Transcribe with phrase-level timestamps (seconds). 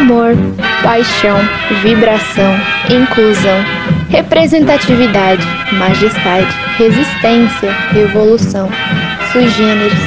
[0.00, 0.34] amor,
[0.82, 1.36] paixão,
[1.82, 3.64] vibração, inclusão,
[4.08, 6.48] representatividade, majestade,
[6.78, 8.68] resistência, revolução,
[9.30, 9.98] sui generis.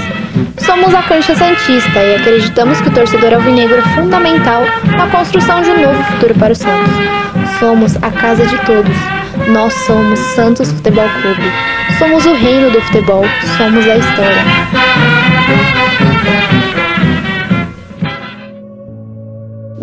[0.58, 4.64] Somos a Cancha Santista e acreditamos que o torcedor alvinegro é fundamental
[4.98, 6.94] na construção de um novo futuro para o Santos.
[7.60, 8.96] Somos a casa de todos.
[9.50, 11.52] Nós somos Santos Futebol Clube.
[12.00, 13.24] Somos o reino do futebol.
[13.58, 15.83] Somos a história.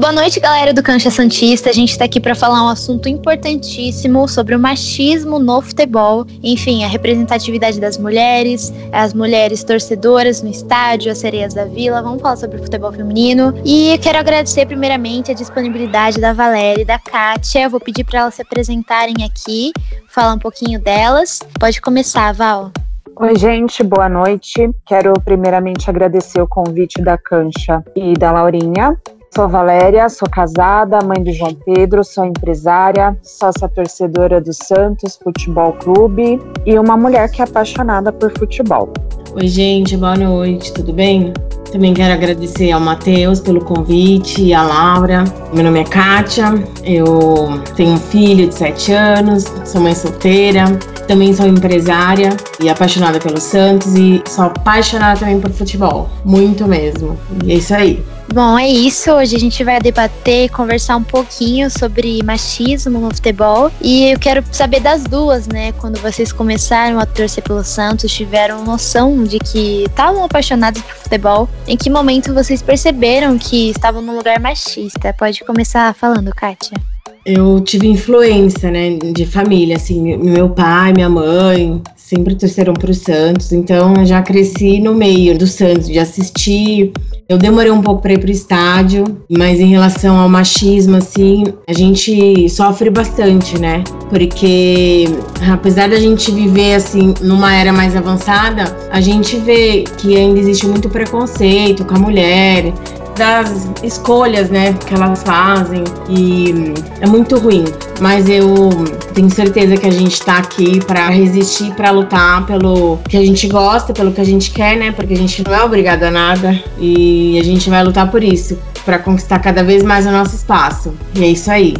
[0.00, 1.68] Boa noite, galera do Cancha Santista.
[1.68, 6.24] A gente está aqui para falar um assunto importantíssimo sobre o machismo no futebol.
[6.42, 12.00] Enfim, a representatividade das mulheres, as mulheres torcedoras no estádio, as sereias da vila.
[12.00, 13.52] Vamos falar sobre o futebol feminino.
[13.62, 17.64] E quero agradecer primeiramente a disponibilidade da Valéria e da Kátia.
[17.64, 19.70] Eu vou pedir para elas se apresentarem aqui,
[20.08, 21.40] falar um pouquinho delas.
[21.58, 22.72] Pode começar, Val.
[23.16, 24.70] Oi, gente, boa noite.
[24.86, 28.96] Quero primeiramente agradecer o convite da Cancha e da Laurinha
[29.32, 35.72] Sou Valéria, sou casada, mãe de João Pedro, sou empresária, sócia torcedora do Santos Futebol
[35.74, 38.92] Clube e uma mulher que é apaixonada por futebol.
[39.36, 41.32] Oi, gente, boa noite, tudo bem?
[41.70, 45.22] Também quero agradecer ao Matheus pelo convite e à Laura.
[45.54, 46.46] Meu nome é Kátia,
[46.82, 50.64] eu tenho um filho de 7 anos, sou mãe solteira,
[51.06, 57.16] também sou empresária e apaixonada pelo Santos e sou apaixonada também por futebol, muito mesmo.
[57.44, 58.04] E é isso aí.
[58.32, 59.10] Bom, é isso.
[59.10, 63.72] Hoje a gente vai debater conversar um pouquinho sobre machismo no futebol.
[63.82, 65.72] E eu quero saber das duas, né?
[65.72, 71.48] Quando vocês começaram a torcer pelo Santos, tiveram noção de que estavam apaixonados por futebol.
[71.66, 75.12] Em que momento vocês perceberam que estavam num lugar machista?
[75.12, 76.80] Pode começar falando, Kátia.
[77.26, 82.94] Eu tive influência, né, de família, assim, meu pai, minha mãe, sempre torceram para o
[82.94, 86.92] Santos, então eu já cresci no meio do Santos, de assistir.
[87.30, 91.44] Eu demorei um pouco para ir para o estádio, mas em relação ao machismo, assim,
[91.64, 93.84] a gente sofre bastante, né?
[94.08, 95.04] Porque
[95.48, 100.66] apesar da gente viver assim numa era mais avançada, a gente vê que ainda existe
[100.66, 102.72] muito preconceito com a mulher,
[103.16, 107.64] das escolhas, né, que elas fazem e é muito ruim.
[108.00, 108.70] Mas eu
[109.14, 113.46] tenho certeza que a gente tá aqui para resistir, para lutar pelo que a gente
[113.48, 114.92] gosta, pelo que a gente quer, né?
[114.92, 118.58] Porque a gente não é obrigado a nada e a gente vai lutar por isso,
[118.84, 120.94] para conquistar cada vez mais o nosso espaço.
[121.14, 121.76] E é isso aí.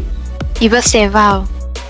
[0.61, 1.45] E você, Val?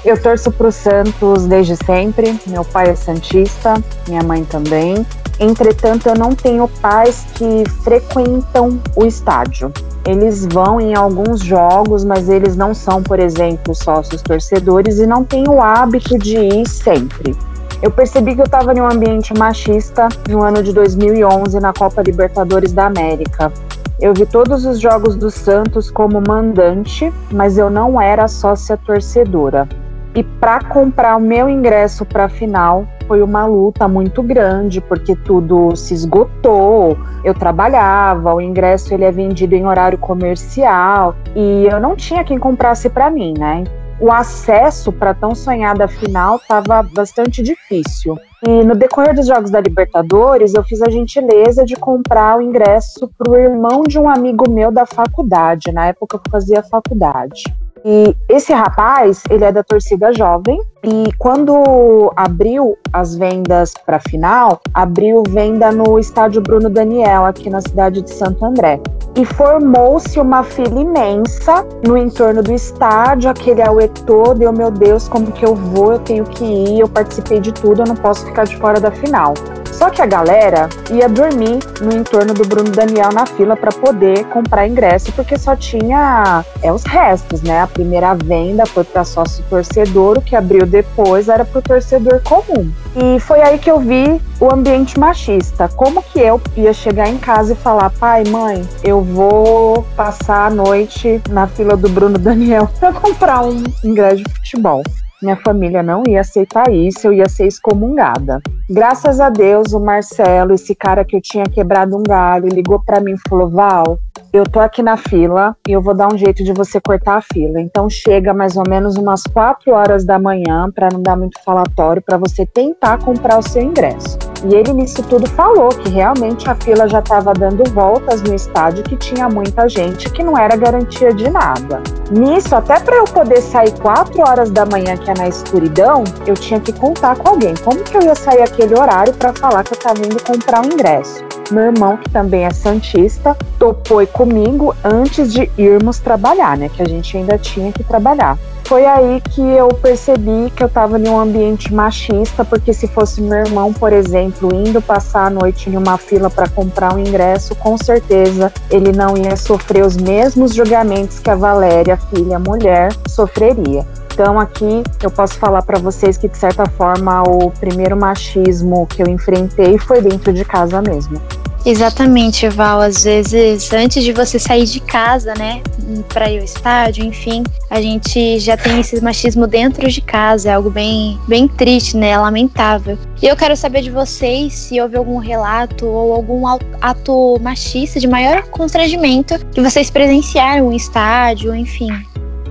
[0.05, 2.39] Eu torço pro Santos desde sempre.
[2.47, 3.75] Meu pai é santista,
[4.09, 5.05] minha mãe também.
[5.41, 9.73] Entretanto, eu não tenho pais que frequentam o estádio.
[10.07, 15.25] Eles vão em alguns jogos, mas eles não são, por exemplo, sócios torcedores e não
[15.25, 17.35] têm o hábito de ir sempre.
[17.83, 22.03] Eu percebi que eu estava em um ambiente machista no ano de 2011 na Copa
[22.03, 23.51] Libertadores da América.
[23.99, 29.67] Eu vi todos os jogos do Santos como mandante, mas eu não era sócia torcedora.
[30.15, 35.17] E para comprar o meu ingresso para a final, foi uma luta muito grande, porque
[35.17, 36.97] tudo se esgotou.
[37.25, 42.39] Eu trabalhava, o ingresso ele é vendido em horário comercial e eu não tinha quem
[42.39, 43.65] comprasse para mim, né?
[43.99, 48.17] O acesso para tão sonhada final estava bastante difícil.
[48.47, 53.11] E no decorrer dos Jogos da Libertadores, eu fiz a gentileza de comprar o ingresso
[53.19, 57.43] para o irmão de um amigo meu da faculdade, na época eu fazia faculdade.
[57.85, 64.01] E esse rapaz, ele é da torcida jovem e quando abriu as vendas para a
[64.01, 68.81] final, abriu venda no estádio Bruno Daniel, aqui na cidade de Santo André.
[69.17, 75.09] E formou-se uma fila imensa no entorno do estádio, aquele auê todo, eu, meu Deus,
[75.09, 75.93] como que eu vou?
[75.93, 78.91] Eu tenho que ir, eu participei de tudo, eu não posso ficar de fora da
[78.91, 79.35] final.
[79.81, 84.27] Só que a galera ia dormir no entorno do Bruno Daniel na fila para poder
[84.27, 87.63] comprar ingresso, porque só tinha é, os restos, né?
[87.63, 92.21] A primeira venda foi para sócio torcedor, o que abriu depois era para o torcedor
[92.23, 92.71] comum.
[92.95, 95.67] E foi aí que eu vi o ambiente machista.
[95.69, 100.51] Como que eu ia chegar em casa e falar, pai, mãe, eu vou passar a
[100.51, 104.83] noite na fila do Bruno Daniel para comprar um ingresso de futebol.
[105.23, 108.41] Minha família não ia aceitar isso, eu ia ser excomungada.
[108.71, 113.01] Graças a Deus, o Marcelo, esse cara que eu tinha quebrado um galho, ligou para
[113.01, 113.99] mim e falou: Val,
[114.33, 117.23] eu tô aqui na fila e eu vou dar um jeito de você cortar a
[117.23, 117.61] fila.
[117.61, 122.01] Então chega mais ou menos umas 4 horas da manhã, para não dar muito falatório,
[122.01, 124.30] para você tentar comprar o seu ingresso.
[124.45, 128.83] E ele nisso tudo falou que realmente a fila já estava dando voltas no estádio,
[128.83, 131.83] que tinha muita gente, que não era garantia de nada.
[132.11, 136.35] Nisso, até para eu poder sair 4 horas da manhã, que é na escuridão, eu
[136.35, 137.55] tinha que contar com alguém.
[137.63, 140.73] Como que eu ia sair aquele horário para falar que eu estava indo comprar um
[140.73, 141.23] ingresso?
[141.51, 146.69] Meu irmão, que também é santista, topou comigo antes de irmos trabalhar, né?
[146.69, 148.39] Que a gente ainda tinha que trabalhar
[148.71, 153.21] foi aí que eu percebi que eu estava em um ambiente machista, porque se fosse
[153.21, 157.55] meu irmão, por exemplo, indo passar a noite em uma fila para comprar um ingresso,
[157.55, 163.87] com certeza ele não ia sofrer os mesmos julgamentos que a Valéria, filha mulher, sofreria.
[164.13, 169.03] Então aqui eu posso falar para vocês que de certa forma o primeiro machismo que
[169.03, 171.21] eu enfrentei foi dentro de casa mesmo.
[171.65, 172.81] Exatamente, Val.
[172.81, 175.63] Às vezes, antes de você sair de casa, né,
[176.09, 180.51] para ir ao estádio, enfim, a gente já tem esse machismo dentro de casa.
[180.51, 182.99] É algo bem, bem triste, né, lamentável.
[183.23, 186.45] E eu quero saber de vocês se houve algum relato ou algum
[186.81, 191.91] ato machista de maior constrangimento que vocês presenciaram em estádio, enfim.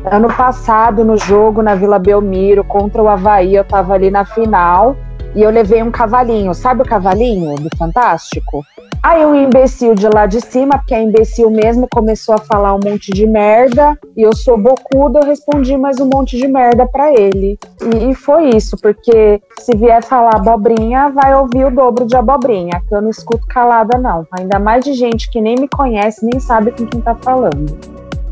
[0.05, 4.95] Ano passado, no jogo na Vila Belmiro contra o Havaí, eu tava ali na final
[5.35, 6.53] e eu levei um cavalinho.
[6.53, 8.65] Sabe o cavalinho do Fantástico?
[9.01, 12.79] Aí o imbecil de lá de cima, porque é imbecil mesmo, começou a falar um
[12.83, 13.97] monte de merda.
[14.15, 17.57] E eu sou bocuda, eu respondi mais um monte de merda para ele.
[17.81, 22.81] E, e, foi isso, porque se vier falar abobrinha, vai ouvir o dobro de abobrinha,
[22.87, 24.27] que eu não escuto calada, não.
[24.37, 27.77] Ainda mais de gente que nem me conhece, nem sabe com quem tá falando.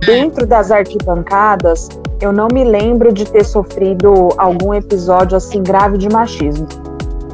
[0.05, 1.89] Dentro das arquibancadas,
[2.21, 6.67] eu não me lembro de ter sofrido algum episódio assim grave de machismo.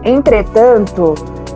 [0.03, 1.15] Entretanto,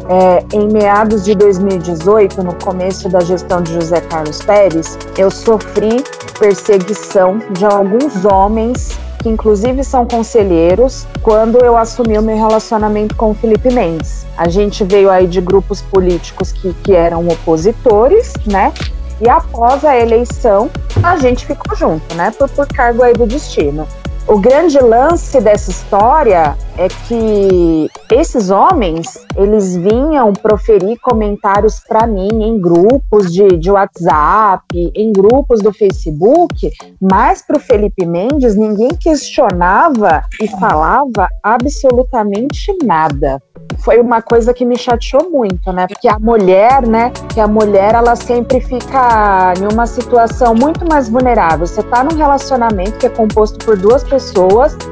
[0.09, 6.03] é, em meados de 2018, no começo da gestão de José Carlos Pérez, eu sofri
[6.39, 13.31] perseguição de alguns homens que inclusive são conselheiros, quando eu assumi o meu relacionamento com
[13.31, 14.25] o Felipe Mendes.
[14.37, 18.71] A gente veio aí de grupos políticos que, que eram opositores, né?
[19.19, 20.69] E após a eleição,
[21.03, 22.31] a gente ficou junto, né?
[22.31, 23.87] Por, por cargo aí do destino.
[24.27, 32.27] O grande lance dessa história é que esses homens, eles vinham proferir comentários para mim
[32.43, 36.69] em grupos de, de WhatsApp, em grupos do Facebook,
[36.99, 43.41] mas para o Felipe Mendes ninguém questionava e falava absolutamente nada
[43.79, 45.87] foi uma coisa que me chateou muito, né?
[45.87, 47.11] Porque a mulher, né?
[47.33, 51.65] Que a mulher, ela sempre fica em uma situação muito mais vulnerável.
[51.65, 54.16] Você tá num relacionamento que é composto por duas pessoas,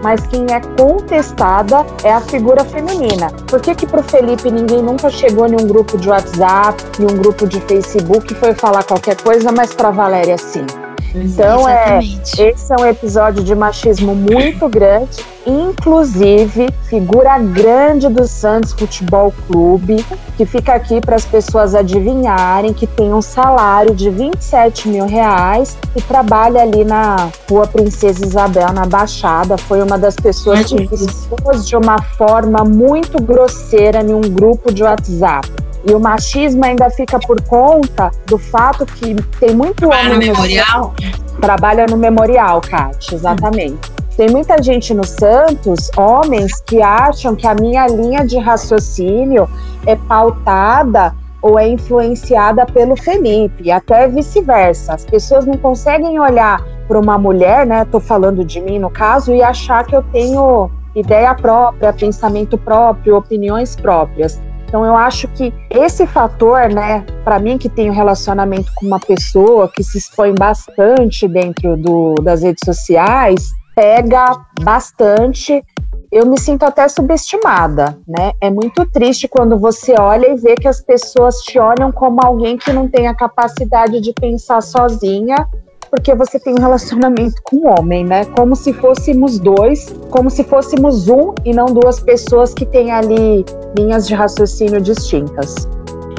[0.03, 3.31] mas quem é contestada é a figura feminina.
[3.47, 7.17] Por que que pro Felipe ninguém nunca chegou em um grupo de WhatsApp, em um
[7.17, 10.65] grupo de Facebook e foi falar qualquer coisa, mas pra Valéria sim?
[11.15, 15.23] Então, é, esse é um episódio de machismo muito grande.
[15.47, 20.03] Inclusive, figura grande do Santos Futebol Clube,
[20.35, 25.77] que fica aqui para as pessoas adivinharem, que tem um salário de 27 mil reais
[25.95, 29.57] e trabalha ali na Rua Princesa Isabel, na Baixada.
[29.57, 34.83] Foi uma das pessoas que expôs de uma forma muito grosseira em um grupo de
[34.83, 35.64] WhatsApp.
[35.85, 40.27] E o machismo ainda fica por conta do fato que tem muito trabalha homem.
[40.27, 40.93] No memorial?
[41.39, 43.91] Trabalha no memorial, Kátia, exatamente.
[44.17, 49.47] Tem muita gente no Santos, homens, que acham que a minha linha de raciocínio
[49.85, 54.95] é pautada ou é influenciada pelo Felipe, e até vice-versa.
[54.95, 57.85] As pessoas não conseguem olhar para uma mulher, né?
[57.85, 63.17] Tô falando de mim no caso, e achar que eu tenho ideia própria, pensamento próprio,
[63.17, 64.41] opiniões próprias.
[64.65, 69.69] Então eu acho que esse fator, né, para mim que tenho relacionamento com uma pessoa
[69.69, 75.63] que se expõe bastante dentro do, das redes sociais, pega bastante.
[76.11, 78.31] Eu me sinto até subestimada, né?
[78.39, 82.57] É muito triste quando você olha e vê que as pessoas te olham como alguém
[82.57, 85.35] que não tem a capacidade de pensar sozinha
[85.95, 88.25] porque você tem um relacionamento com um homem, né?
[88.25, 93.45] Como se fôssemos dois, como se fôssemos um e não duas pessoas que têm ali
[93.77, 95.67] linhas de raciocínio distintas.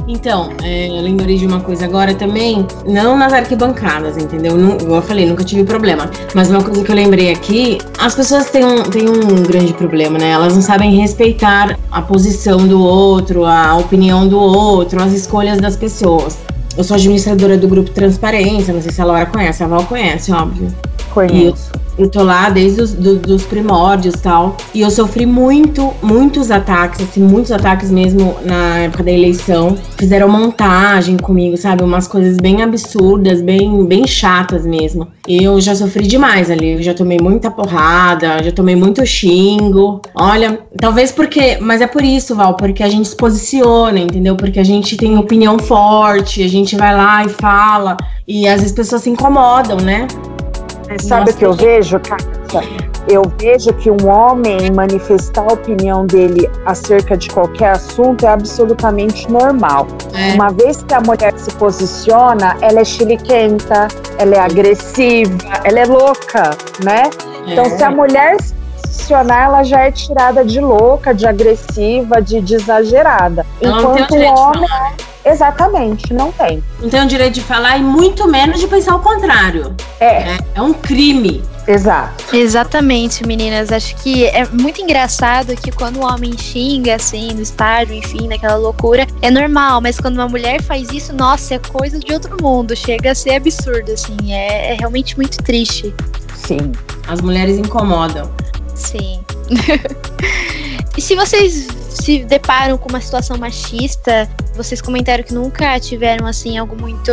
[0.07, 4.55] Então, é, eu lembrei de uma coisa agora também, não nas arquibancadas, entendeu?
[4.55, 6.09] Não, eu falei, nunca tive problema.
[6.33, 10.17] Mas uma coisa que eu lembrei aqui, as pessoas têm um, têm um grande problema,
[10.17, 10.31] né?
[10.31, 15.75] Elas não sabem respeitar a posição do outro, a opinião do outro, as escolhas das
[15.75, 16.37] pessoas.
[16.77, 20.31] Eu sou administradora do grupo Transparência, não sei se a Laura conhece, a Val conhece,
[20.31, 20.71] óbvio.
[21.09, 21.71] Conheço.
[21.97, 24.55] Eu tô lá desde os do, dos primórdios tal.
[24.73, 29.75] E eu sofri muito, muitos ataques, assim, muitos ataques mesmo na época da eleição.
[29.97, 31.83] Fizeram montagem comigo, sabe?
[31.83, 35.07] Umas coisas bem absurdas, bem, bem chatas mesmo.
[35.27, 36.73] Eu já sofri demais ali.
[36.73, 40.01] Eu já tomei muita porrada, já tomei muito xingo.
[40.15, 41.57] Olha, talvez porque.
[41.59, 44.35] Mas é por isso, Val, porque a gente se posiciona, entendeu?
[44.35, 47.97] Porque a gente tem opinião forte, a gente vai lá e fala.
[48.27, 50.07] E às vezes as pessoas se incomodam, né?
[50.99, 52.61] Sabe o que eu vejo, Kátia?
[53.09, 59.29] Eu vejo que um homem manifestar a opinião dele acerca de qualquer assunto é absolutamente
[59.31, 59.87] normal.
[60.13, 60.33] É.
[60.33, 65.85] Uma vez que a mulher se posiciona, ela é chiliquenta, ela é agressiva, ela é
[65.85, 66.51] louca,
[66.83, 67.03] né?
[67.45, 67.69] Então, é.
[67.69, 68.37] se a mulher
[68.87, 73.45] posicionar, ela já é tirada de louca, de agressiva, de, de exagerada.
[73.61, 74.69] Ela Enquanto o homem.
[75.25, 76.63] Exatamente, não tem.
[76.81, 79.75] Não tem o direito de falar e muito menos de pensar o contrário.
[79.99, 80.05] É.
[80.05, 81.43] É, é um crime.
[81.67, 82.33] Exato.
[82.33, 83.73] Exatamente, meninas.
[83.73, 88.55] Acho que é muito engraçado que quando o homem xinga, assim, no estádio, enfim, naquela
[88.55, 92.73] loucura, é normal, mas quando uma mulher faz isso, nossa, é coisa de outro mundo.
[92.73, 94.31] Chega a ser absurdo, assim.
[94.31, 95.93] É, é realmente muito triste.
[96.35, 96.71] Sim.
[97.05, 98.31] As mulheres incomodam.
[98.77, 99.23] Sim.
[100.95, 106.57] e se vocês se deparam com uma situação machista, vocês comentaram que nunca tiveram assim
[106.57, 107.11] algo muito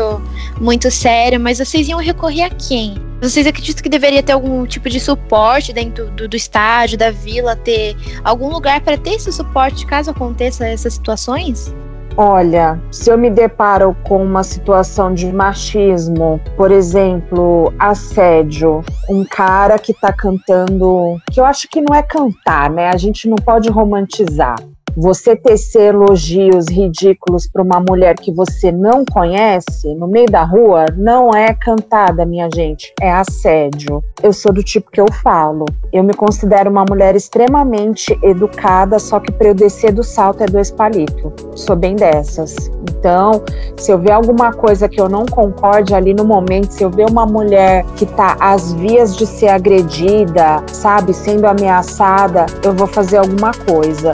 [0.60, 2.94] muito sério, mas vocês iam recorrer a quem?
[3.20, 7.56] Vocês acreditam que deveria ter algum tipo de suporte dentro do, do estádio, da vila,
[7.56, 11.74] ter algum lugar para ter esse suporte caso aconteça essas situações?
[12.16, 19.80] Olha, se eu me deparo com uma situação de machismo, por exemplo, assédio, um cara
[19.80, 22.88] que tá cantando, que eu acho que não é cantar, né?
[22.90, 24.54] A gente não pode romantizar.
[24.96, 30.86] Você tecer elogios ridículos para uma mulher que você não conhece no meio da rua
[30.96, 34.04] não é cantada, minha gente, é assédio.
[34.22, 35.64] Eu sou do tipo que eu falo.
[35.92, 40.46] Eu me considero uma mulher extremamente educada, só que para eu descer do salto é
[40.46, 41.32] dois palitos.
[41.56, 42.54] Sou bem dessas.
[42.88, 43.42] Então,
[43.76, 47.10] se eu ver alguma coisa que eu não concorde ali no momento, se eu ver
[47.10, 53.16] uma mulher que tá às vias de ser agredida, sabe, sendo ameaçada, eu vou fazer
[53.16, 54.12] alguma coisa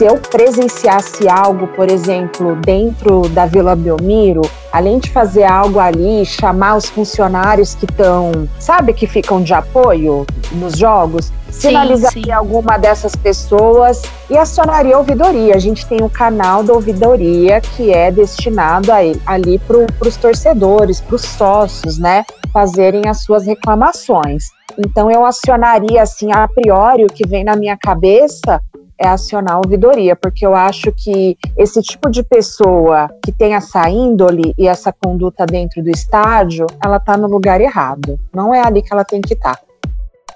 [0.00, 4.40] se eu presenciasse algo, por exemplo, dentro da Vila Belmiro,
[4.72, 10.26] além de fazer algo ali, chamar os funcionários que estão, sabe, que ficam de apoio
[10.52, 12.32] nos jogos, sinalizaria sim.
[12.32, 15.54] alguma dessas pessoas e acionaria a ouvidoria.
[15.54, 20.16] A gente tem o um canal da ouvidoria que é destinado a, ali para os
[20.16, 24.44] torcedores, para os sócios, né, fazerem as suas reclamações.
[24.78, 28.62] Então eu acionaria assim a priori o que vem na minha cabeça
[29.00, 33.88] é acionar a ouvidoria, porque eu acho que esse tipo de pessoa que tem essa
[33.88, 38.20] índole e essa conduta dentro do estádio, ela está no lugar errado.
[38.34, 39.56] Não é ali que ela tem que estar.
[39.56, 39.62] Tá.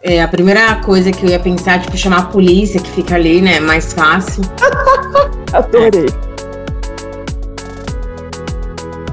[0.02, 3.40] É, a primeira coisa que eu ia pensar, tipo, chamar a polícia que fica ali,
[3.40, 3.61] né?
[3.61, 4.42] Mais fácil.
[5.52, 6.34] Adorei.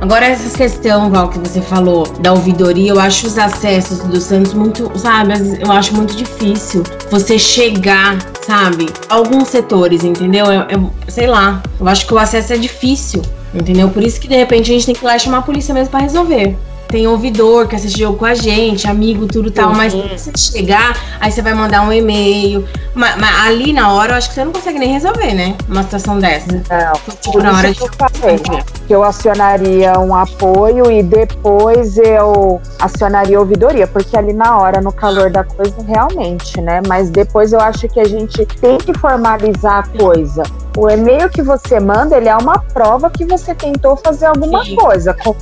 [0.02, 4.52] Agora, essa questão, Val, que você falou da ouvidoria, eu acho os acessos do Santos
[4.52, 5.34] muito, sabe?
[5.60, 6.82] Eu acho muito difícil
[7.12, 8.88] você chegar, sabe?
[9.08, 10.48] Alguns setores, entendeu?
[10.48, 11.62] Eu, eu, sei lá.
[11.80, 13.22] Eu acho que o acesso é difícil,
[13.54, 13.90] entendeu?
[13.90, 15.92] Por isso que de repente a gente tem que ir lá chamar a polícia mesmo
[15.92, 16.58] para resolver
[16.92, 19.78] tem ouvidor que assiste jogo com a gente, amigo, tudo tal, uhum.
[19.78, 22.68] mas se você chegar, aí você vai mandar um e-mail.
[22.94, 25.56] Mas, mas, ali na hora eu acho que você não consegue nem resolver, né?
[25.68, 26.48] Uma situação dessa.
[26.52, 27.82] Não, tipo, na hora de.
[27.82, 28.40] Eu falei,
[28.88, 34.82] que eu acionaria um apoio e depois eu acionaria a ouvidoria, porque ali na hora,
[34.82, 36.82] no calor da coisa, realmente, né?
[36.88, 40.44] Mas depois eu acho que a gente tem que formalizar a coisa.
[40.78, 44.76] O e-mail que você manda, ele é uma prova que você tentou fazer alguma Sim.
[44.76, 45.36] coisa, com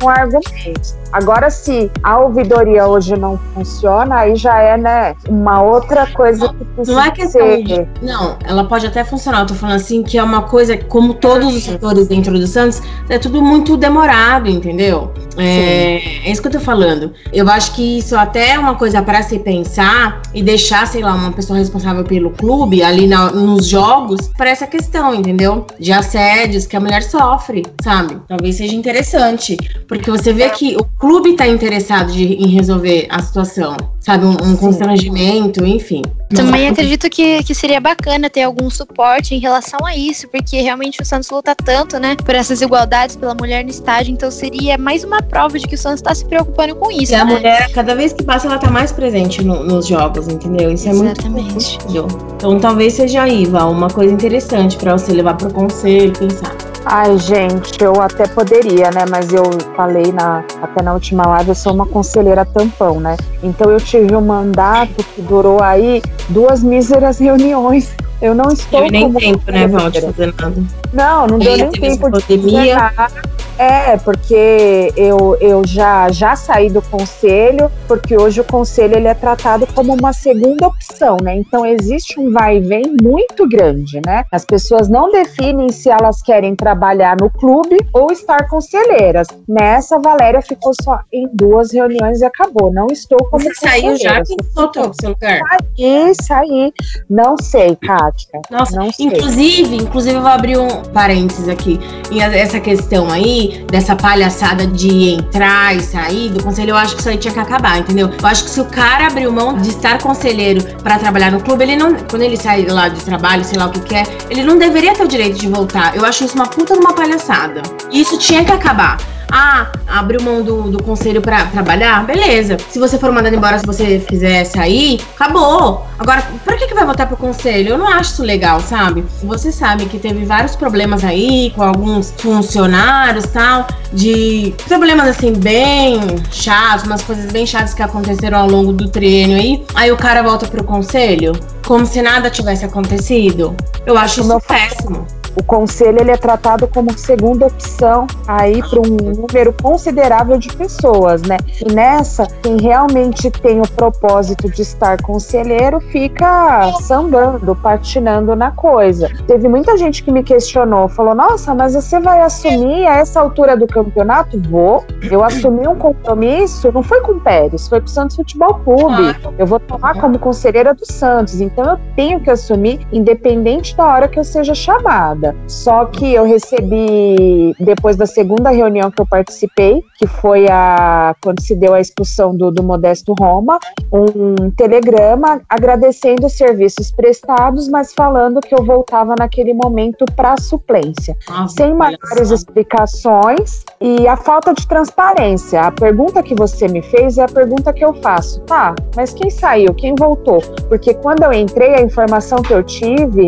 [0.00, 1.01] com argumentos.
[1.12, 6.64] Agora, se a ouvidoria hoje não funciona, aí já é, né, uma outra coisa que
[6.64, 7.86] precisa Não é questão de...
[8.00, 9.40] Não, ela pode até funcionar.
[9.40, 12.80] Eu tô falando assim que é uma coisa, como todos os setores dentro do Santos,
[13.08, 15.12] é tudo muito demorado, entendeu?
[15.36, 17.12] É, é, isso que eu tô falando.
[17.32, 21.14] Eu acho que isso até é uma coisa para se pensar e deixar, sei lá,
[21.14, 25.66] uma pessoa responsável pelo clube ali na, nos jogos para essa questão, entendeu?
[25.78, 28.18] De assédios que a mulher sofre, sabe?
[28.28, 29.56] Talvez seja interessante.
[29.86, 34.24] Porque você vê que o clube está interessado de, em resolver a situação, sabe?
[34.24, 36.00] Um, um constrangimento, enfim.
[36.34, 41.00] Também acredito que, que seria bacana ter algum suporte em relação a isso, porque realmente
[41.00, 45.04] o Santos luta tanto, né, por essas igualdades pela mulher no estádio, então seria mais
[45.04, 47.12] uma prova de que o Santos está se preocupando com isso.
[47.12, 47.34] E a né?
[47.34, 50.72] mulher, cada vez que passa, ela tá mais presente no, nos jogos, entendeu?
[50.72, 51.78] Isso é Exatamente.
[51.86, 52.34] muito.
[52.36, 56.56] Então talvez seja aí, Val, uma coisa interessante para você levar pro conselho, pensar.
[56.84, 59.04] Ai, gente, eu até poderia, né?
[59.08, 59.44] Mas eu
[59.76, 63.16] falei na, até na última live, eu sou uma conselheira tampão, né?
[63.42, 67.94] Então eu tive um mandato que durou aí duas míseras reuniões.
[68.20, 70.62] Eu não estou eu nem tempo, né, Val, de fazer nada.
[70.92, 73.12] Não, não deu nem tempo de fazer nada.
[73.58, 79.14] É, porque eu, eu já, já saí do conselho, porque hoje o conselho ele é
[79.14, 81.36] tratado como uma segunda opção, né?
[81.36, 84.24] Então existe um vai e vem muito grande, né?
[84.32, 89.26] As pessoas não definem se elas querem trabalhar no clube ou estar conselheiras.
[89.48, 92.72] Nessa, Valéria ficou só em duas reuniões e acabou.
[92.72, 94.22] Não estou como Você saiu já?
[94.22, 95.38] Quem voltou pro seu lugar?
[95.38, 96.72] Saí, saí.
[97.08, 98.40] Não sei, Kátia.
[98.50, 99.06] Nossa, não sei.
[99.06, 101.78] inclusive, inclusive eu vou abrir um parênteses aqui.
[102.10, 107.00] E essa questão aí, dessa palhaçada de entrar e sair do conselho, eu acho que
[107.00, 108.10] isso aí tinha que acabar, entendeu?
[108.20, 111.64] Eu acho que se o cara abriu mão de estar conselheiro para trabalhar no clube,
[111.64, 111.94] ele não.
[111.94, 115.04] Quando ele sai lá de trabalho, sei lá o que quer, ele não deveria ter
[115.04, 115.96] o direito de voltar.
[115.96, 117.62] Eu acho isso uma puta numa palhaçada.
[117.90, 118.98] E isso tinha que acabar.
[119.34, 122.04] Ah, abriu mão do, do conselho para trabalhar?
[122.04, 122.58] Beleza.
[122.68, 125.86] Se você for mandado embora, se você fizer sair, acabou.
[125.98, 127.70] Agora, pra que, que vai voltar pro conselho?
[127.70, 129.02] Eu não acho isso legal, sabe?
[129.24, 135.98] Você sabe que teve vários problemas aí com alguns funcionários tal, de problemas assim, bem
[136.30, 139.64] chatos, umas coisas bem chatas que aconteceram ao longo do treino aí.
[139.74, 141.32] Aí o cara volta pro conselho,
[141.66, 143.56] como se nada tivesse acontecido.
[143.86, 148.96] Eu acho isso péssimo o conselho ele é tratado como segunda opção aí para um
[149.14, 151.38] número considerável de pessoas, né?
[151.64, 159.10] E nessa, quem realmente tem o propósito de estar conselheiro fica sambando, patinando na coisa.
[159.26, 163.56] Teve muita gente que me questionou, falou: Nossa, mas você vai assumir a essa altura
[163.56, 164.40] do campeonato?
[164.50, 164.84] Vou.
[165.02, 169.16] Eu assumi um compromisso, não foi com o Pérez, foi com o Santos Futebol Clube.
[169.38, 174.08] Eu vou tomar como conselheira do Santos, então eu tenho que assumir, independente da hora
[174.08, 175.36] que eu seja chamada nada.
[175.46, 181.40] Só que eu recebi, depois da segunda reunião que eu participei, que foi a quando
[181.40, 183.58] se deu a expulsão do, do Modesto Roma,
[183.92, 191.16] um telegrama agradecendo os serviços prestados, mas falando que eu voltava naquele momento para suplência.
[191.28, 195.60] Nossa, sem maiores explicações e a falta de transparência.
[195.60, 198.40] A pergunta que você me fez é a pergunta que eu faço.
[198.42, 199.72] Tá, mas quem saiu?
[199.74, 200.40] Quem voltou?
[200.68, 203.26] Porque quando eu entrei, a informação que eu tive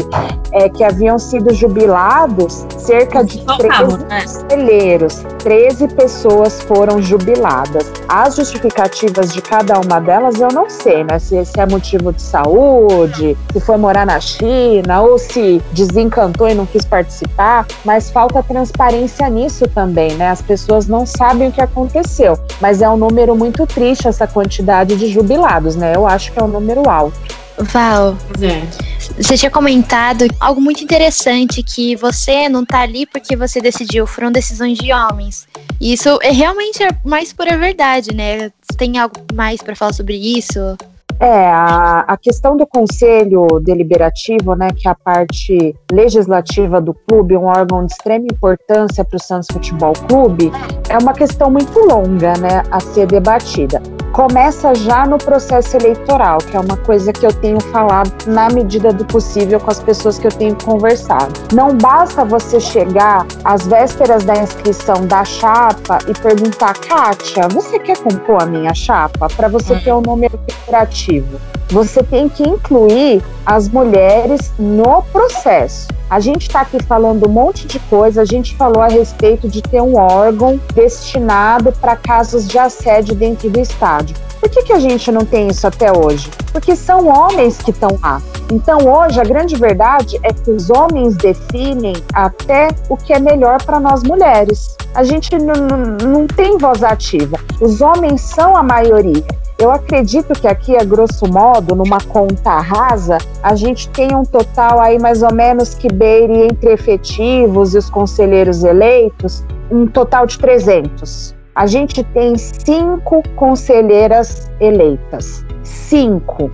[0.52, 4.22] é que haviam sido jubilados jubilados, cerca de 13 né?
[4.22, 7.92] conselheiros, 13 pessoas foram jubiladas.
[8.08, 11.18] As justificativas de cada uma delas eu não sei, né?
[11.18, 16.54] Se, se é motivo de saúde, se foi morar na China ou se desencantou e
[16.54, 20.30] não quis participar, mas falta transparência nisso também, né?
[20.30, 24.96] As pessoas não sabem o que aconteceu, mas é um número muito triste essa quantidade
[24.96, 25.92] de jubilados, né?
[25.94, 27.43] Eu acho que é um número alto.
[27.58, 29.22] Val, é.
[29.22, 34.32] você tinha comentado algo muito interessante que você não tá ali porque você decidiu, foram
[34.32, 35.46] decisões de homens.
[35.80, 38.50] E isso é realmente a mais pura verdade, né?
[38.76, 40.76] Tem algo mais para falar sobre isso?
[41.20, 47.36] É, a, a, questão do conselho deliberativo, né, que é a parte legislativa do clube,
[47.36, 50.50] um órgão de extrema importância para o Santos Futebol Clube,
[50.88, 53.80] é uma questão muito longa, né, a ser debatida
[54.14, 58.92] começa já no processo eleitoral, que é uma coisa que eu tenho falado na medida
[58.92, 61.32] do possível com as pessoas que eu tenho conversado.
[61.52, 67.98] Não basta você chegar às vésperas da inscrição da chapa e perguntar, Kátia, você quer
[67.98, 69.26] compor a minha chapa?
[69.36, 71.40] Para você ter um número figurativo.
[71.68, 75.88] Você tem que incluir as mulheres no processo.
[76.08, 79.62] A gente está aqui falando um monte de coisa, a gente falou a respeito de
[79.62, 84.14] ter um órgão destinado para casos de assédio dentro do estádio.
[84.38, 86.30] Por que, que a gente não tem isso até hoje?
[86.52, 88.20] Porque são homens que estão lá.
[88.52, 93.62] Então, hoje, a grande verdade é que os homens definem até o que é melhor
[93.62, 94.76] para nós mulheres.
[94.94, 97.38] A gente não tem voz ativa.
[97.60, 99.24] Os homens são a maioria.
[99.56, 104.80] Eu acredito que aqui, a grosso modo, numa conta rasa, a gente tem um total
[104.80, 110.36] aí mais ou menos que beire entre efetivos e os conselheiros eleitos, um total de
[110.38, 111.36] 300.
[111.54, 115.46] A gente tem cinco conselheiras eleitas.
[115.62, 116.50] Cinco.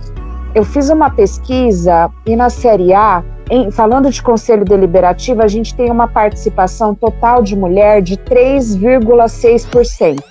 [0.53, 5.73] Eu fiz uma pesquisa e na Série A, em, falando de conselho deliberativo, a gente
[5.75, 10.21] tem uma participação total de mulher de 3,6%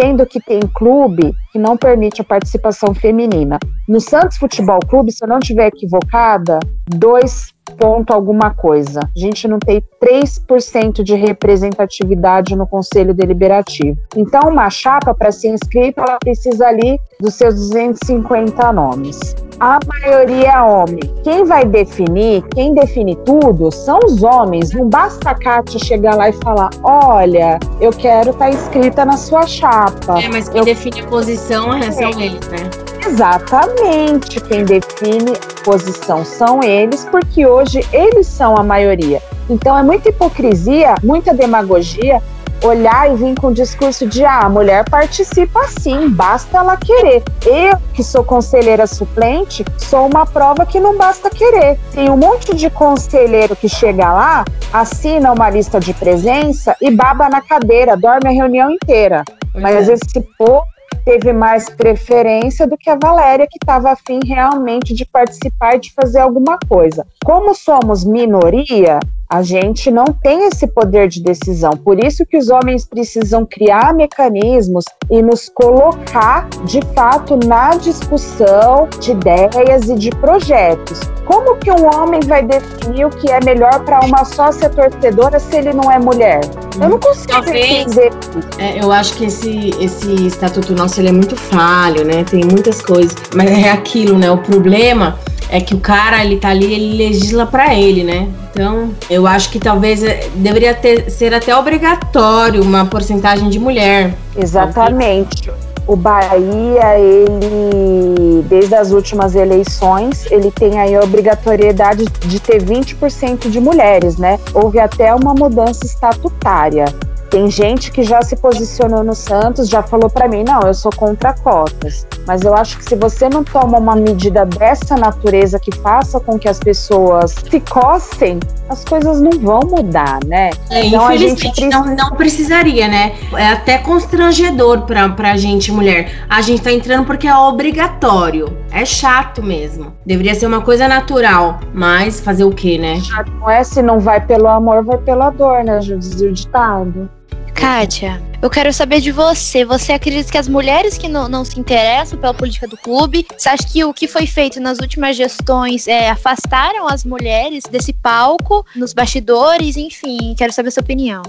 [0.00, 3.58] sendo que tem clube que não permite a participação feminina.
[3.86, 6.58] No Santos Futebol Clube, se eu não estiver equivocada,
[6.88, 9.00] dois ponto alguma coisa.
[9.00, 13.96] A gente não tem 3% de representatividade no Conselho Deliberativo.
[14.16, 19.36] Então, uma chapa, para ser inscrita, ela precisa ali dos seus 250 nomes.
[19.60, 21.00] A maioria é homem.
[21.22, 24.72] Quem vai definir, quem define tudo, são os homens.
[24.72, 29.18] Não basta a Kátia chegar lá e falar: olha, eu quero estar tá inscrita na
[29.18, 30.18] sua chapa.
[30.18, 30.64] É, mas quem eu...
[30.64, 31.92] define a posição é.
[31.92, 32.70] são eles, né?
[33.06, 34.40] Exatamente.
[34.40, 39.20] Quem define posição são eles, porque hoje eles são a maioria.
[39.50, 42.22] Então é muita hipocrisia, muita demagogia
[42.62, 47.22] olhar e vir com o discurso de ah, a mulher participa sim, basta ela querer.
[47.44, 51.78] Eu, que sou conselheira suplente, sou uma prova que não basta querer.
[51.92, 57.28] Tem um monte de conselheiro que chega lá, assina uma lista de presença e baba
[57.28, 59.24] na cadeira, dorme a reunião inteira.
[59.54, 59.94] Mas é.
[59.94, 60.62] esse povo
[61.04, 65.92] teve mais preferência do que a Valéria, que estava afim realmente de participar e de
[65.92, 67.06] fazer alguma coisa.
[67.24, 71.70] Como somos minoria, a gente não tem esse poder de decisão.
[71.70, 78.88] Por isso que os homens precisam criar mecanismos e nos colocar, de fato, na discussão
[78.98, 81.00] de ideias e de projetos.
[81.24, 85.56] Como que um homem vai definir o que é melhor para uma sócia torcedora se
[85.56, 86.40] ele não é mulher?
[86.82, 88.10] Eu não consigo Talvez, entender.
[88.58, 92.24] É, eu acho que esse, esse estatuto nosso ele é muito falho, né?
[92.24, 94.28] Tem muitas coisas, mas é aquilo, né?
[94.28, 95.16] O problema
[95.50, 98.28] é que o cara ele tá ali, ele legisla para ele, né?
[98.50, 104.14] Então, eu acho que talvez eh, deveria ter, ser até obrigatório uma porcentagem de mulher.
[104.36, 105.50] Exatamente.
[105.86, 113.48] O Bahia, ele, desde as últimas eleições, ele tem aí a obrigatoriedade de ter 20%
[113.48, 114.38] de mulheres, né?
[114.54, 116.84] Houve até uma mudança estatutária.
[117.30, 120.92] Tem gente que já se posicionou no Santos, já falou para mim, não, eu sou
[120.94, 122.06] contra cotas.
[122.30, 126.38] Mas eu acho que se você não toma uma medida dessa natureza que faça com
[126.38, 128.38] que as pessoas se cossem,
[128.68, 130.50] as coisas não vão mudar, né?
[130.70, 133.16] É, então, infelizmente, a gente não, não precisaria, né?
[133.36, 136.24] É até constrangedor pra, pra gente, mulher.
[136.28, 138.56] A gente tá entrando porque é obrigatório.
[138.70, 139.92] É chato mesmo.
[140.06, 141.58] Deveria ser uma coisa natural.
[141.74, 143.02] Mas fazer o quê, né?
[143.40, 145.80] Não é se não vai pelo amor, vai pela dor, né?
[145.80, 147.10] Já dizia o ditado.
[147.54, 149.64] Kátia, eu quero saber de você.
[149.64, 153.48] Você acredita que as mulheres que não, não se interessam pela política do clube, você
[153.48, 158.64] acha que o que foi feito nas últimas gestões é, afastaram as mulheres desse palco,
[158.74, 161.22] nos bastidores, enfim, quero saber a sua opinião.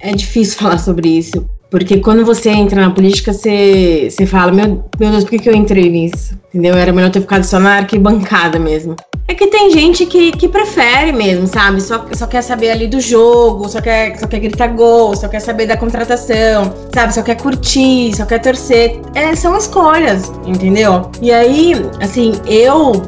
[0.00, 4.84] É difícil falar sobre isso, porque quando você entra na política, você, você fala, meu,
[4.96, 6.38] meu Deus, por que, que eu entrei nisso?
[6.50, 6.72] Entendeu?
[6.76, 8.94] Era melhor ter ficado só na arquibancada mesmo.
[9.26, 11.80] É que tem gente que, que prefere mesmo, sabe?
[11.80, 15.40] Só, só quer saber ali do jogo, só quer, só quer gritar gol, só quer
[15.40, 17.12] saber da contratação, sabe?
[17.12, 19.00] Só quer curtir, só quer torcer.
[19.16, 21.10] É, são escolhas, entendeu?
[21.20, 23.02] E aí, assim, eu.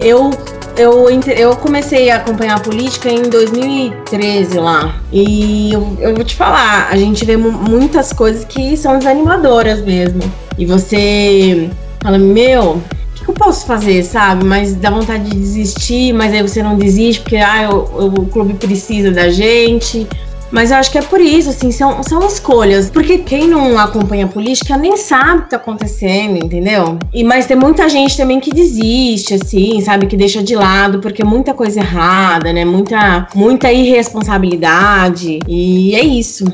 [0.00, 0.30] Eu
[0.76, 5.00] eu, eu comecei a acompanhar a política em 2013 lá.
[5.12, 10.20] E eu, eu vou te falar, a gente vê muitas coisas que são desanimadoras mesmo.
[10.58, 11.70] E você
[12.02, 12.82] fala, meu,
[13.24, 14.44] que eu posso fazer, sabe?
[14.44, 18.54] Mas dá vontade de desistir, mas aí você não desiste porque ah, o, o clube
[18.54, 20.06] precisa da gente.
[20.52, 22.90] Mas eu acho que é por isso, assim, são, são escolhas.
[22.90, 26.98] Porque quem não acompanha política nem sabe o que tá acontecendo, entendeu?
[27.12, 30.06] E mas tem muita gente também que desiste, assim, sabe?
[30.06, 32.64] Que deixa de lado, porque muita coisa errada, né?
[32.66, 35.38] Muita, muita irresponsabilidade.
[35.48, 36.44] E é isso.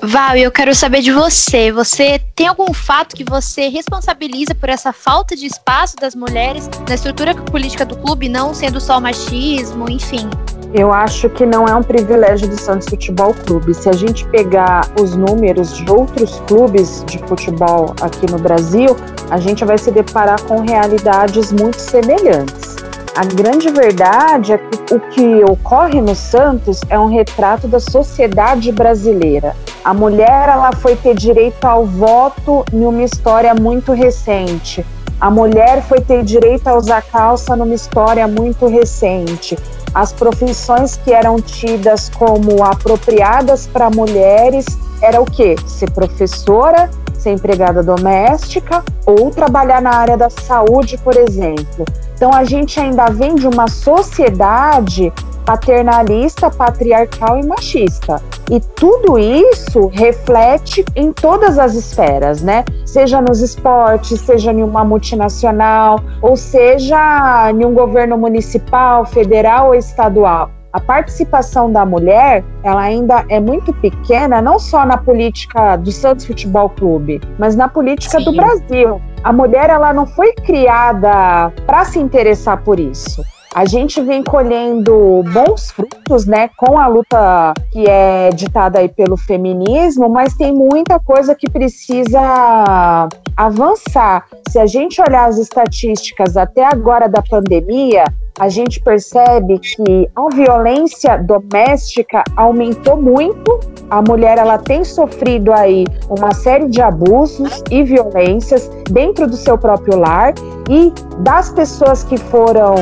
[0.00, 1.72] Val, eu quero saber de você.
[1.72, 6.94] Você tem algum fato que você responsabiliza por essa falta de espaço das mulheres na
[6.94, 10.30] estrutura política do clube, não sendo só o machismo, enfim?
[10.74, 13.72] Eu acho que não é um privilégio do Santos Futebol Clube.
[13.72, 18.94] Se a gente pegar os números de outros clubes de futebol aqui no Brasil,
[19.30, 22.76] a gente vai se deparar com realidades muito semelhantes.
[23.16, 28.70] A grande verdade é que o que ocorre no Santos é um retrato da sociedade
[28.70, 29.56] brasileira.
[29.82, 34.84] A mulher ela foi ter direito ao voto em uma história muito recente.
[35.20, 39.58] A mulher foi ter direito a usar calça numa história muito recente.
[39.94, 44.66] As profissões que eram tidas como apropriadas para mulheres
[45.00, 45.56] era o quê?
[45.66, 51.84] Ser professora, ser empregada doméstica ou trabalhar na área da saúde, por exemplo.
[52.14, 55.12] Então a gente ainda vem de uma sociedade
[55.48, 58.20] paternalista, patriarcal e machista.
[58.50, 62.66] E tudo isso reflete em todas as esferas, né?
[62.84, 69.74] Seja nos esportes, seja em uma multinacional, ou seja em um governo municipal, federal ou
[69.74, 75.90] estadual a participação da mulher ela ainda é muito pequena, não só na política do
[75.90, 78.24] Santos Futebol Clube, mas na política Sim.
[78.26, 79.00] do Brasil.
[79.24, 83.24] A mulher ela não foi criada para se interessar por isso.
[83.58, 89.16] A gente vem colhendo bons frutos, né, com a luta que é ditada aí pelo
[89.16, 94.26] feminismo, mas tem muita coisa que precisa avançar.
[94.48, 98.04] Se a gente olhar as estatísticas até agora da pandemia,
[98.38, 103.58] a gente percebe que a violência doméstica aumentou muito.
[103.90, 109.58] A mulher ela tem sofrido aí uma série de abusos e violências dentro do seu
[109.58, 110.34] próprio lar
[110.68, 112.74] e das pessoas que foram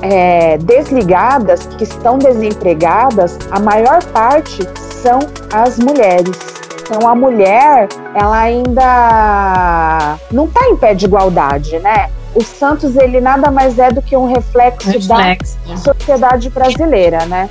[0.00, 5.18] é, desligadas, que estão desempregadas, a maior parte são
[5.52, 6.38] as mulheres.
[6.82, 12.10] Então a mulher, ela ainda não está em pé de igualdade, né?
[12.34, 17.48] O Santos ele nada mais é do que um reflexo, reflexo da sociedade brasileira, né?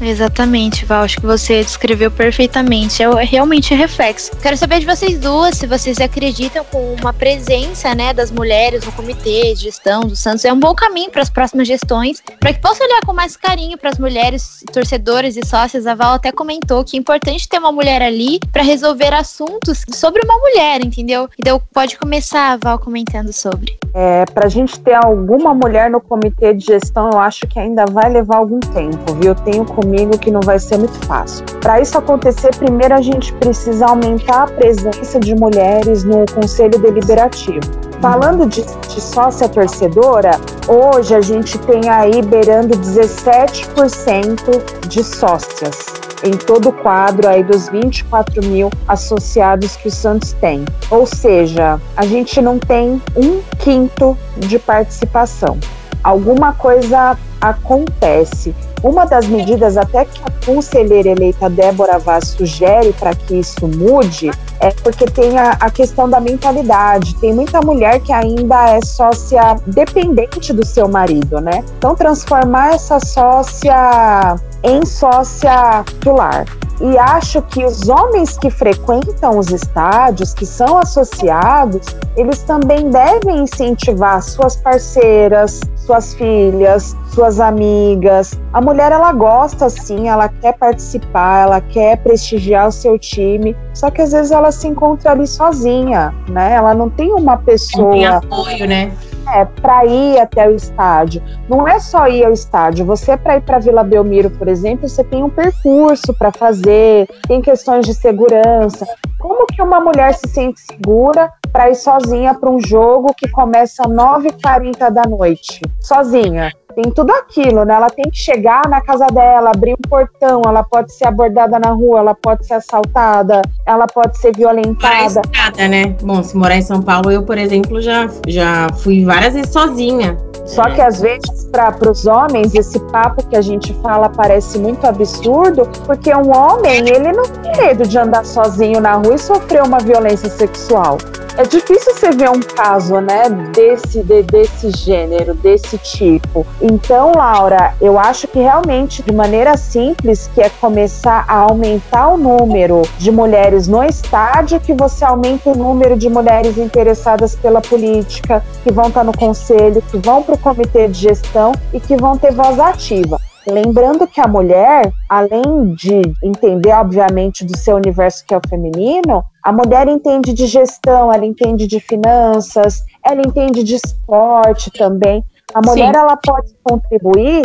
[0.00, 1.02] Exatamente, Val.
[1.02, 3.02] Acho que você descreveu perfeitamente.
[3.02, 4.32] É realmente reflexo.
[4.42, 8.92] Quero saber de vocês duas se vocês acreditam com uma presença né, das mulheres no
[8.92, 10.44] comitê de gestão do Santos.
[10.44, 13.78] É um bom caminho para as próximas gestões, para que possa olhar com mais carinho
[13.78, 15.86] para as mulheres torcedoras e sócias.
[15.86, 20.22] A Val até comentou que é importante ter uma mulher ali para resolver assuntos sobre
[20.24, 21.28] uma mulher, entendeu?
[21.38, 23.76] Então pode começar, Val, comentando sobre.
[23.94, 27.84] É, para a gente ter alguma mulher no comitê de gestão, eu acho que ainda
[27.86, 29.34] vai levar algum tempo, viu?
[29.36, 31.44] Tenho comigo que não vai ser muito fácil.
[31.60, 37.60] Para isso acontecer, primeiro a gente precisa aumentar a presença de mulheres no Conselho Deliberativo.
[38.00, 40.32] Falando de, de sócia torcedora,
[40.68, 47.68] hoje a gente tem aí beirando 17% de sócias em todo o quadro aí dos
[47.68, 50.64] 24 mil associados que o Santos tem.
[50.90, 55.58] Ou seja, a gente não tem um quinto de participação.
[56.02, 58.54] Alguma coisa acontece.
[58.82, 64.30] Uma das medidas até que a conselheira eleita Débora Vaz sugere para que isso mude
[64.64, 67.14] é porque tem a, a, questão da mentalidade.
[67.16, 71.62] Tem muita mulher que ainda é sócia dependente do seu marido, né?
[71.76, 76.46] Então, transformar essa sócia em sócia titular.
[76.80, 83.42] E acho que os homens que frequentam os estádios, que são associados, eles também devem
[83.42, 88.32] incentivar suas parceiras, suas filhas, suas amigas.
[88.52, 93.90] A mulher ela gosta sim, ela quer participar, ela quer prestigiar o seu time, só
[93.90, 96.54] que às vezes ela se encontra ali sozinha, né?
[96.54, 97.84] Ela não tem uma pessoa.
[97.84, 98.92] Não tem apoio, né?
[99.34, 101.22] É, para ir até o estádio.
[101.48, 102.84] Não é só ir ao estádio.
[102.84, 107.40] Você, para ir para Vila Belmiro, por exemplo, você tem um percurso para fazer, tem
[107.40, 108.86] questões de segurança.
[109.18, 113.82] Como que uma mulher se sente segura para ir sozinha para um jogo que começa
[113.82, 115.62] às 9h40 da noite?
[115.80, 117.74] Sozinha tem tudo aquilo, né?
[117.74, 121.70] Ela tem que chegar na casa dela, abrir um portão, ela pode ser abordada na
[121.70, 125.22] rua, ela pode ser assaltada, ela pode ser violentada.
[125.32, 125.96] Nada, né?
[126.02, 130.16] Bom, se morar em São Paulo, eu, por exemplo, já, já fui várias vezes sozinha.
[130.44, 134.86] Só que às vezes, para os homens, esse papo que a gente fala parece muito
[134.86, 139.62] absurdo, porque um homem, ele não tem medo de andar sozinho na rua e sofrer
[139.62, 140.98] uma violência sexual.
[141.36, 146.46] É difícil você ver um caso, né, desse, de, desse gênero, desse tipo.
[146.66, 152.16] Então, Laura, eu acho que realmente, de maneira simples, que é começar a aumentar o
[152.16, 158.42] número de mulheres no estádio, que você aumenta o número de mulheres interessadas pela política,
[158.62, 162.16] que vão estar no conselho, que vão para o comitê de gestão e que vão
[162.16, 163.20] ter voz ativa.
[163.46, 169.22] Lembrando que a mulher, além de entender, obviamente, do seu universo que é o feminino,
[169.42, 175.22] a mulher entende de gestão, ela entende de finanças, ela entende de esporte também.
[175.54, 176.00] A mulher Sim.
[176.00, 177.42] ela pode contribuir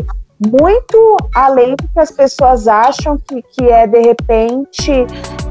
[0.48, 4.92] muito além do que as pessoas acham que, que é de repente.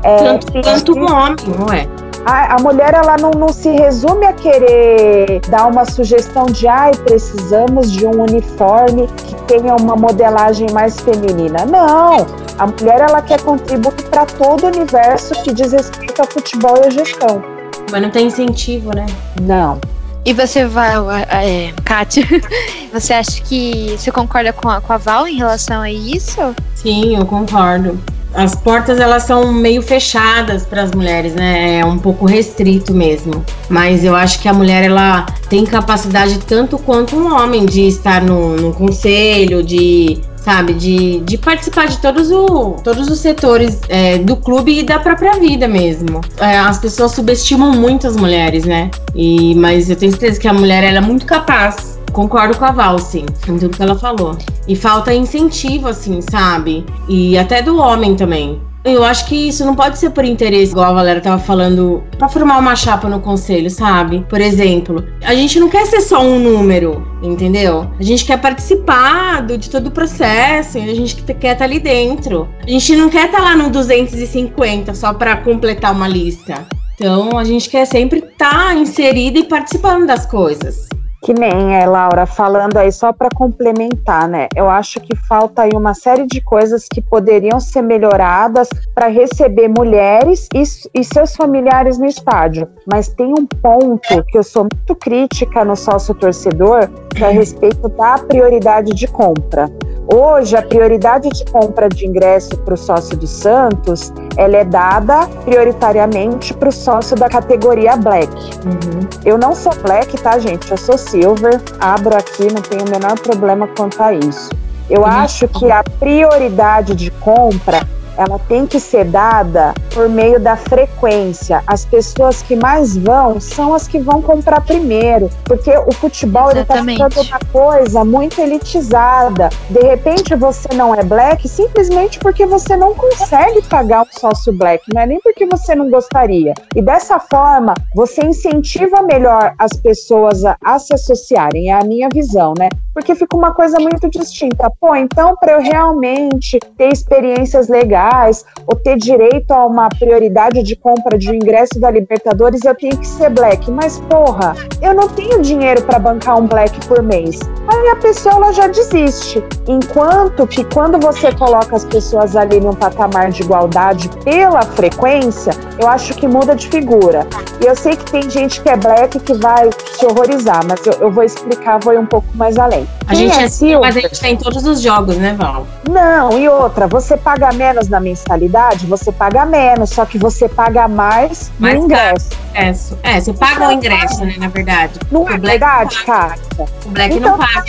[0.02, 1.86] É, tanto, tanto um homem, não é?
[2.24, 6.92] A, a mulher ela não, não, se resume a querer dar uma sugestão de ai,
[7.04, 11.64] precisamos de um uniforme que tenha uma modelagem mais feminina.
[11.64, 12.26] Não,
[12.58, 16.86] a mulher ela quer contribuir para todo o universo que diz respeito ao futebol e
[16.86, 17.42] à gestão.
[17.90, 19.06] Mas não tem incentivo, né?
[19.40, 19.80] Não.
[20.28, 20.92] E você vai,
[21.30, 22.22] é, Kátia,
[22.92, 26.54] você acha que você concorda com a, com a Val em relação a isso?
[26.74, 27.98] Sim, eu concordo
[28.34, 31.78] as portas elas são meio fechadas para as mulheres, né?
[31.78, 33.42] É um pouco restrito mesmo.
[33.70, 38.22] Mas eu acho que a mulher ela tem capacidade tanto quanto um homem de estar
[38.22, 44.16] no, no conselho, de sabe, de, de participar de todos, o, todos os setores é,
[44.16, 46.22] do clube e da própria vida mesmo.
[46.38, 48.90] É, as pessoas subestimam muito as mulheres, né?
[49.14, 52.72] E, mas eu tenho certeza que a mulher ela é muito capaz Concordo com a
[52.72, 54.36] Val, sim, com tudo que ela falou.
[54.66, 56.84] E falta incentivo, assim, sabe?
[57.08, 58.60] E até do homem também.
[58.88, 62.28] Eu acho que isso não pode ser por interesse, igual a Valéria tava falando, para
[62.28, 64.24] formar uma chapa no conselho, sabe?
[64.28, 67.86] Por exemplo, a gente não quer ser só um número, entendeu?
[67.98, 72.48] A gente quer participar de todo o processo, a gente quer estar tá ali dentro.
[72.66, 76.66] A gente não quer estar tá lá no 250 só para completar uma lista.
[76.94, 80.88] Então, a gente quer sempre estar tá inserida e participando das coisas.
[81.28, 84.48] Que nem é, Laura, falando aí só para complementar, né?
[84.56, 89.68] Eu acho que falta aí uma série de coisas que poderiam ser melhoradas para receber
[89.68, 90.62] mulheres e,
[90.94, 92.66] e seus familiares no estádio.
[92.90, 96.88] Mas tem um ponto que eu sou muito crítica no sócio torcedor,
[97.24, 99.70] a respeito da prioridade de compra.
[100.12, 105.28] Hoje, a prioridade de compra de ingresso para o sócio do Santos, ela é dada
[105.44, 108.32] prioritariamente para o sócio da categoria Black.
[108.64, 109.06] Uhum.
[109.24, 110.70] Eu não sou Black, tá, gente?
[110.70, 111.60] Eu sou Silver.
[111.78, 114.48] Abro aqui, não tenho o menor problema quanto a isso.
[114.88, 115.06] Eu uhum.
[115.06, 117.86] acho que a prioridade de compra
[118.18, 121.62] ela tem que ser dada por meio da frequência.
[121.66, 126.82] As pessoas que mais vão são as que vão comprar primeiro, porque o futebol está
[126.82, 129.48] ficando uma coisa muito elitizada.
[129.70, 134.84] De repente você não é black simplesmente porque você não consegue pagar um sócio black,
[134.92, 136.54] não é nem porque você não gostaria.
[136.74, 141.70] E dessa forma você incentiva melhor as pessoas a, a se associarem.
[141.70, 142.68] É a minha visão, né?
[142.98, 144.68] Porque fica uma coisa muito distinta.
[144.80, 150.74] Pô, então para eu realmente ter experiências legais ou ter direito a uma prioridade de
[150.74, 153.70] compra de um ingresso da Libertadores, eu tenho que ser black.
[153.70, 157.38] Mas, porra, eu não tenho dinheiro para bancar um black por mês.
[157.68, 159.44] Aí a pessoa ela já desiste.
[159.68, 165.86] Enquanto que quando você coloca as pessoas ali num patamar de igualdade pela frequência, eu
[165.86, 167.24] acho que muda de figura.
[167.62, 170.94] E eu sei que tem gente que é black que vai se horrorizar, mas eu,
[170.94, 172.87] eu vou explicar, vou ir um pouco mais além.
[173.08, 175.66] A gente é, é mas a gente tem todos os jogos, né, Val?
[175.88, 180.86] Não, e outra, você paga menos na mensalidade, você paga menos, só que você paga
[180.86, 182.28] mais, mais no ingresso.
[182.50, 182.98] ingresso.
[183.02, 185.00] É, você paga então, o ingresso, né, na verdade.
[185.10, 186.34] Não o é verdade, cara?
[186.58, 187.64] O Black então, não paga.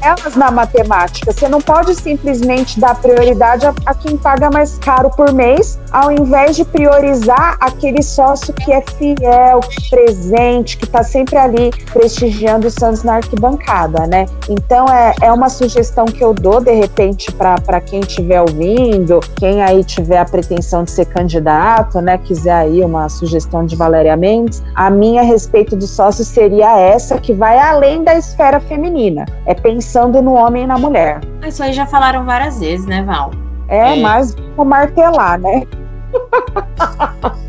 [0.00, 1.32] elas na matemática.
[1.32, 6.12] Você não pode simplesmente dar prioridade a, a quem paga mais caro por mês, ao
[6.12, 9.58] invés de priorizar aquele sócio que é fiel,
[9.90, 14.26] presente, que está sempre ali prestigiando o Santos na arquibancada, né?
[14.54, 19.62] Então é, é uma sugestão que eu dou, de repente, para quem estiver ouvindo, quem
[19.62, 24.62] aí tiver a pretensão de ser candidato, né, quiser aí uma sugestão de Valéria Mendes,
[24.76, 29.54] a minha a respeito do sócio seria essa que vai além da esfera feminina, é
[29.54, 31.20] pensando no homem e na mulher.
[31.44, 33.32] Isso aí já falaram várias vezes, né, Val?
[33.66, 34.00] É, é.
[34.00, 35.66] mas vou martelar, né?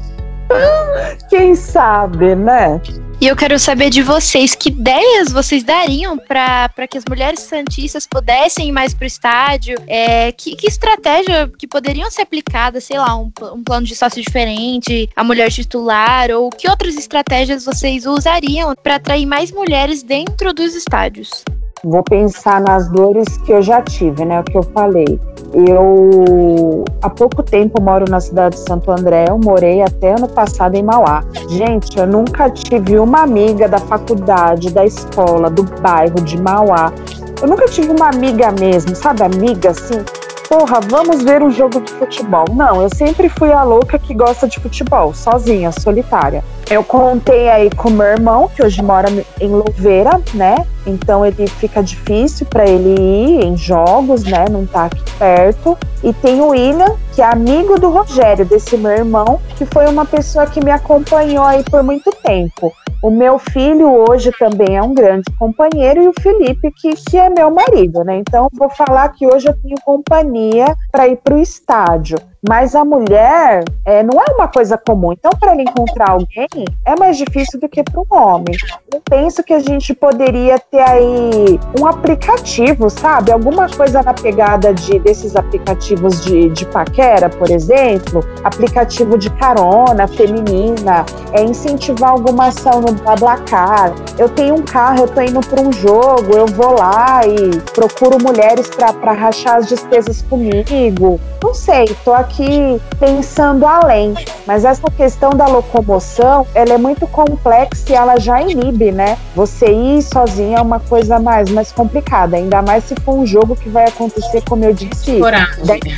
[1.29, 2.79] Quem sabe, né?
[3.21, 8.05] E eu quero saber de vocês, que ideias vocês dariam para que as mulheres santistas
[8.05, 9.77] pudessem ir mais para o estádio?
[9.87, 14.21] É, que, que, estratégia que poderiam ser aplicadas, sei lá, um, um, plano de sócio
[14.21, 20.53] diferente, a mulher titular, ou que outras estratégias vocês usariam para atrair mais mulheres dentro
[20.53, 21.45] dos estádios?
[21.87, 24.39] Vou pensar nas dores que eu já tive, né?
[24.39, 25.19] O que eu falei.
[25.53, 30.73] Eu há pouco tempo moro na cidade de Santo André, eu morei até ano passado
[30.73, 31.23] em Mauá.
[31.47, 36.91] Gente, eu nunca tive uma amiga da faculdade, da escola, do bairro de Mauá.
[37.39, 40.03] Eu nunca tive uma amiga mesmo, sabe, amiga assim,
[40.49, 42.45] porra, vamos ver um jogo de futebol.
[42.51, 46.43] Não, eu sempre fui a louca que gosta de futebol, sozinha, solitária.
[46.69, 49.07] Eu contei aí com meu irmão, que hoje mora
[49.39, 50.55] em Louveira, né?
[50.87, 54.45] Então ele fica difícil para ele ir em jogos, né?
[54.49, 55.77] Não tá aqui perto.
[56.03, 60.05] E tem o William, que é amigo do Rogério, desse meu irmão, que foi uma
[60.05, 62.73] pessoa que me acompanhou aí por muito tempo.
[63.03, 67.29] O meu filho hoje também é um grande companheiro e o Felipe, que, que é
[67.29, 68.17] meu marido, né?
[68.17, 72.17] Então, vou falar que hoje eu tenho companhia para ir para o estádio.
[72.47, 75.13] Mas a mulher é, não é uma coisa comum.
[75.13, 78.55] Então, para ele encontrar alguém, é mais difícil do que para um homem.
[78.93, 83.31] Eu penso que a gente poderia ter aí um aplicativo, sabe?
[83.31, 90.07] Alguma coisa na pegada de, desses aplicativos de, de paquera, por exemplo, aplicativo de carona
[90.07, 93.93] feminina, é incentivar alguma ação no BlaBlaCar.
[94.17, 98.21] Eu tenho um carro, eu tô indo para um jogo, eu vou lá e procuro
[98.21, 101.19] mulheres para rachar as despesas comigo.
[101.43, 104.13] Não sei, tô aqui aqui pensando além,
[104.45, 109.17] mas essa questão da locomoção, ela é muito complexa e ela já inibe, né?
[109.35, 113.55] Você ir sozinha é uma coisa mais, mais complicada, ainda mais se for um jogo
[113.55, 115.21] que vai acontecer, como eu disse, 10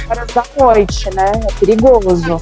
[0.10, 1.32] horas da noite, né?
[1.48, 2.42] É perigoso.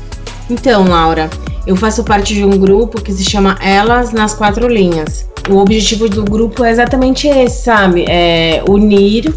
[0.49, 1.29] Então, Laura,
[1.65, 5.27] eu faço parte de um grupo que se chama Elas nas Quatro Linhas.
[5.49, 8.05] O objetivo do grupo é exatamente esse, sabe?
[8.07, 9.33] É unir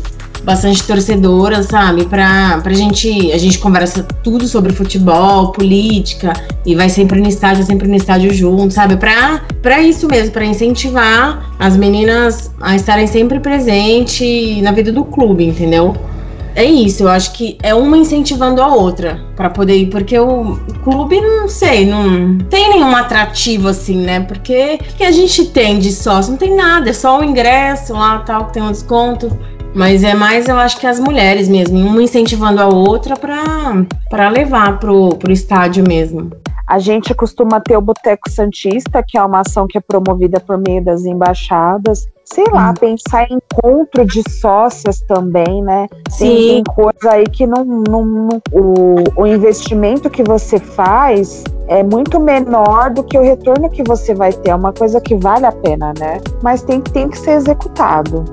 [0.49, 2.07] bastante torcedora, sabe?
[2.07, 3.31] Pra, pra gente.
[3.33, 6.33] A gente conversa tudo sobre futebol, política,
[6.65, 8.97] e vai sempre no estádio, sempre no estádio junto, sabe?
[8.97, 15.05] Pra, pra isso mesmo, pra incentivar as meninas a estarem sempre presentes na vida do
[15.05, 15.95] clube, entendeu?
[16.59, 20.59] é isso, eu acho que é uma incentivando a outra para poder ir, porque o,
[20.83, 24.21] clube, não sei, não tem nenhum atrativo assim, né?
[24.21, 26.33] Porque o que a gente tem de sócio?
[26.33, 29.39] Não tem nada, é só o ingresso lá, tal, que tem um desconto.
[29.75, 34.79] Mas é mais, eu acho que as mulheres mesmo, uma incentivando a outra para levar
[34.79, 36.31] pro, pro estádio mesmo.
[36.69, 40.59] A gente costuma ter o Boteco Santista, que é uma ação que é promovida por
[40.59, 42.07] meio das embaixadas.
[42.27, 42.75] Sei lá, hum.
[42.75, 45.87] pensar em encontro de sócias também, né?
[46.11, 46.27] Sim.
[46.27, 52.21] Tem, coisa aí que não, não, não o, o investimento que você faz é muito
[52.21, 54.51] menor do que o retorno que você vai ter.
[54.51, 56.21] É uma coisa que vale a pena, né?
[56.43, 58.27] Mas tem, tem que ser executado.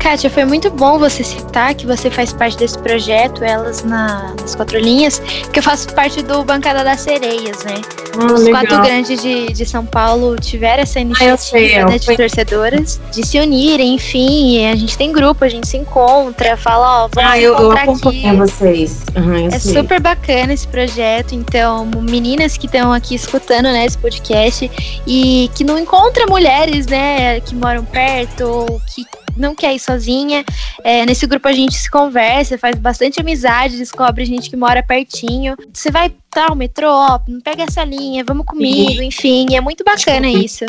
[0.00, 4.54] Kátia, foi muito bom você citar que você faz parte desse projeto, Elas na, nas
[4.54, 5.20] Quatro Linhas,
[5.52, 7.74] que eu faço parte do Bancada das Sereias, né?
[8.18, 8.62] Ah, Os legal.
[8.62, 13.26] quatro grandes de, de São Paulo tiveram essa ah, iniciativa sei, né, de torcedoras de
[13.26, 17.38] se unirem, enfim, a gente tem grupo, a gente se encontra, fala, ó, vamos ah,
[17.38, 19.02] eu, eu acompanho vocês.
[19.14, 19.74] Uhum, é sei.
[19.74, 24.70] super bacana esse projeto, então, meninas que estão aqui escutando, né, esse podcast
[25.06, 29.04] e que não encontram mulheres, né, que moram perto ou que
[29.36, 30.44] não quer ir sozinha.
[30.82, 35.56] É, nesse grupo a gente se conversa, faz bastante amizade, descobre gente que mora pertinho.
[35.72, 40.64] Você vai tal, metrô, ó, pega essa linha, vamos comigo, enfim, é muito bacana isso.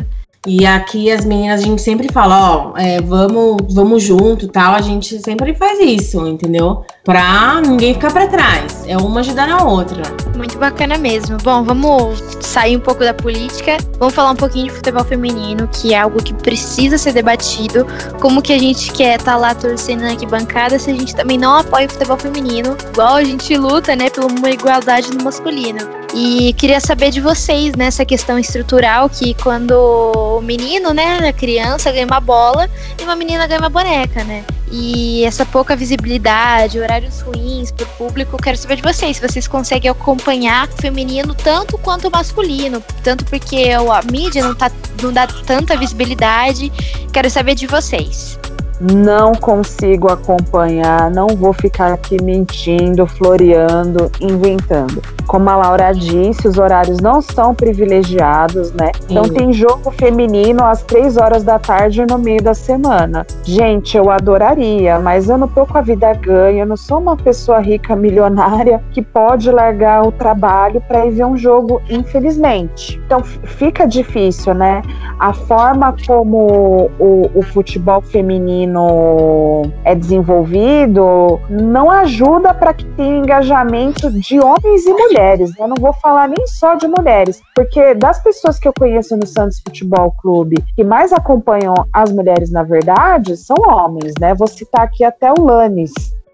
[0.48, 4.74] E aqui as meninas, a gente sempre fala, ó, é, vamos, vamos junto tal.
[4.74, 6.84] A gente sempre faz isso, entendeu?
[7.04, 8.84] Pra ninguém ficar para trás.
[8.88, 10.02] É uma ajudar a outra.
[10.36, 11.38] Muito bacana mesmo.
[11.44, 13.78] Bom, vamos sair um pouco da política.
[14.00, 17.86] Vamos falar um pouquinho de futebol feminino, que é algo que precisa ser debatido.
[18.20, 21.38] Como que a gente quer estar tá lá torcendo na arquibancada se a gente também
[21.38, 26.01] não apoia o futebol feminino, igual a gente luta, né, por uma igualdade no masculino.
[26.14, 31.90] E queria saber de vocês nessa questão estrutural que quando o menino, né, a criança
[31.92, 34.44] ganha uma bola e uma menina ganha uma boneca, né?
[34.70, 39.48] E essa pouca visibilidade, horários ruins para o público, quero saber de vocês, se vocês
[39.48, 44.70] conseguem acompanhar o feminino tanto quanto o masculino, tanto porque a mídia não, tá,
[45.02, 46.72] não dá tanta visibilidade.
[47.14, 48.38] Quero saber de vocês
[48.82, 55.02] não consigo acompanhar, não vou ficar aqui mentindo, floreando, inventando.
[55.28, 58.92] Como a Laura disse, os horários não são privilegiados, né?
[59.08, 63.26] Então tem jogo feminino às três horas da tarde no meio da semana.
[63.44, 67.16] Gente, eu adoraria, mas eu não tô com a vida ganha, eu não sou uma
[67.16, 73.00] pessoa rica, milionária, que pode largar o trabalho para ir ver um jogo, infelizmente.
[73.06, 74.82] Então fica difícil, né?
[75.20, 83.18] A forma como o, o futebol feminino feminino é desenvolvido não ajuda para que tenha
[83.18, 85.52] engajamento de homens e mulheres.
[85.60, 89.28] Eu não vou falar nem só de mulheres, porque das pessoas que eu conheço no
[89.28, 94.34] Santos Futebol Clube que mais acompanham as mulheres, na verdade, são homens, né?
[94.34, 95.92] Vou citar aqui até o Lanes.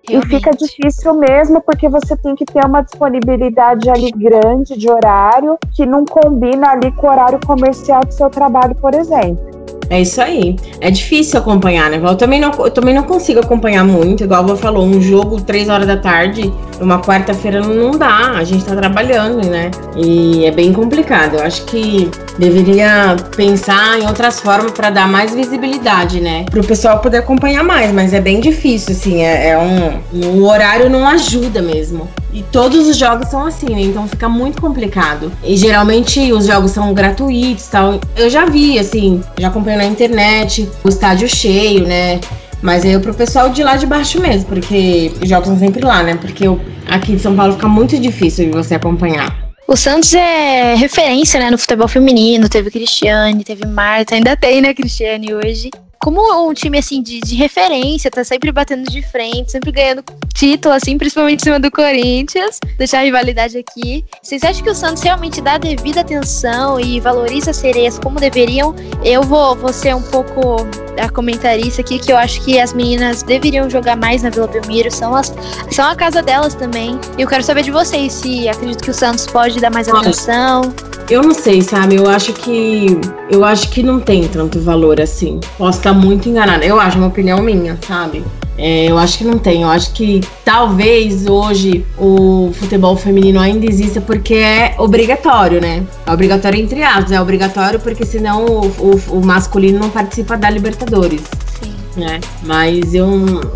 [0.07, 0.33] Realmente.
[0.33, 5.57] E fica difícil mesmo porque você tem que ter uma disponibilidade ali grande de horário
[5.75, 9.66] que não combina ali com o horário comercial do seu trabalho, por exemplo.
[9.89, 10.55] É isso aí.
[10.81, 11.99] É difícil acompanhar, né?
[12.03, 15.69] Eu também não, eu também não consigo acompanhar muito, igual você falou, um jogo três
[15.69, 18.31] horas da tarde, uma quarta-feira não dá.
[18.31, 19.71] A gente tá trabalhando, né?
[19.95, 21.35] E é bem complicado.
[21.35, 26.45] Eu acho que deveria pensar em outras formas para dar mais visibilidade, né?
[26.49, 29.21] Para o pessoal poder acompanhar mais, mas é bem difícil, assim.
[29.23, 29.99] É, é um.
[30.39, 32.07] O horário não ajuda mesmo.
[32.33, 33.81] E todos os jogos são assim, né?
[33.81, 35.31] Então fica muito complicado.
[35.43, 37.99] E geralmente os jogos são gratuitos tal.
[38.15, 42.19] Eu já vi, assim, já acompanho na internet, o estádio cheio, né?
[42.61, 46.03] Mas é pro pessoal de lá de baixo mesmo, porque os jogos são sempre lá,
[46.03, 46.15] né?
[46.15, 46.45] Porque
[46.87, 49.47] aqui de São Paulo fica muito difícil de você acompanhar.
[49.67, 52.47] O Santos é referência, né, no futebol feminino.
[52.47, 55.69] Teve Cristiane, teve Marta, ainda tem, né, Cristiane hoje
[55.99, 60.73] como um time assim de, de referência, tá sempre batendo de frente, sempre ganhando título,
[60.75, 64.05] assim, principalmente em cima do Corinthians, deixar a rivalidade aqui.
[64.21, 68.75] Vocês acham que o Santos realmente dá devida atenção e valoriza as sereias como deveriam?
[69.03, 70.57] Eu vou, vou ser um pouco
[70.99, 74.91] a comentarista aqui, que eu acho que as meninas deveriam jogar mais na Vila Belmiro,
[74.91, 75.33] são, as,
[75.71, 76.99] são a casa delas também.
[77.17, 80.73] E eu quero saber de vocês se acredito que o Santos pode dar mais atenção.
[81.09, 81.95] Eu não sei, sabe?
[81.95, 85.39] Eu acho que eu acho que não tem tanto valor assim.
[85.57, 86.65] Posso estar muito enganada.
[86.65, 88.23] Eu acho, é uma opinião minha, sabe?
[88.57, 89.61] É, eu acho que não tem.
[89.61, 95.83] Eu acho que talvez hoje o futebol feminino ainda exista porque é obrigatório, né?
[96.05, 97.11] É obrigatório entre aspas.
[97.11, 101.21] É obrigatório porque senão o, o, o masculino não participa da Libertadores.
[101.61, 101.75] Sim.
[101.95, 102.19] Né?
[102.43, 103.07] Mas eu.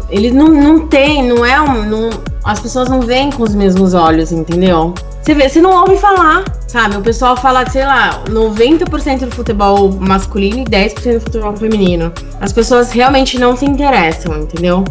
[0.10, 1.84] Ele não, não tem, não é um.
[1.84, 2.10] Não,
[2.44, 4.94] as pessoas não veem com os mesmos olhos, entendeu?
[5.22, 6.98] Você vê, você não ouve falar, sabe?
[6.98, 12.12] O pessoal fala, sei lá, 90% do futebol masculino e 10% do futebol feminino.
[12.40, 14.84] As pessoas realmente não se interessam, entendeu?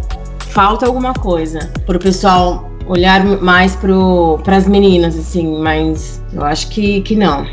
[0.51, 7.01] falta alguma coisa pro pessoal olhar mais para as meninas, assim, mas eu acho que,
[7.03, 7.47] que não.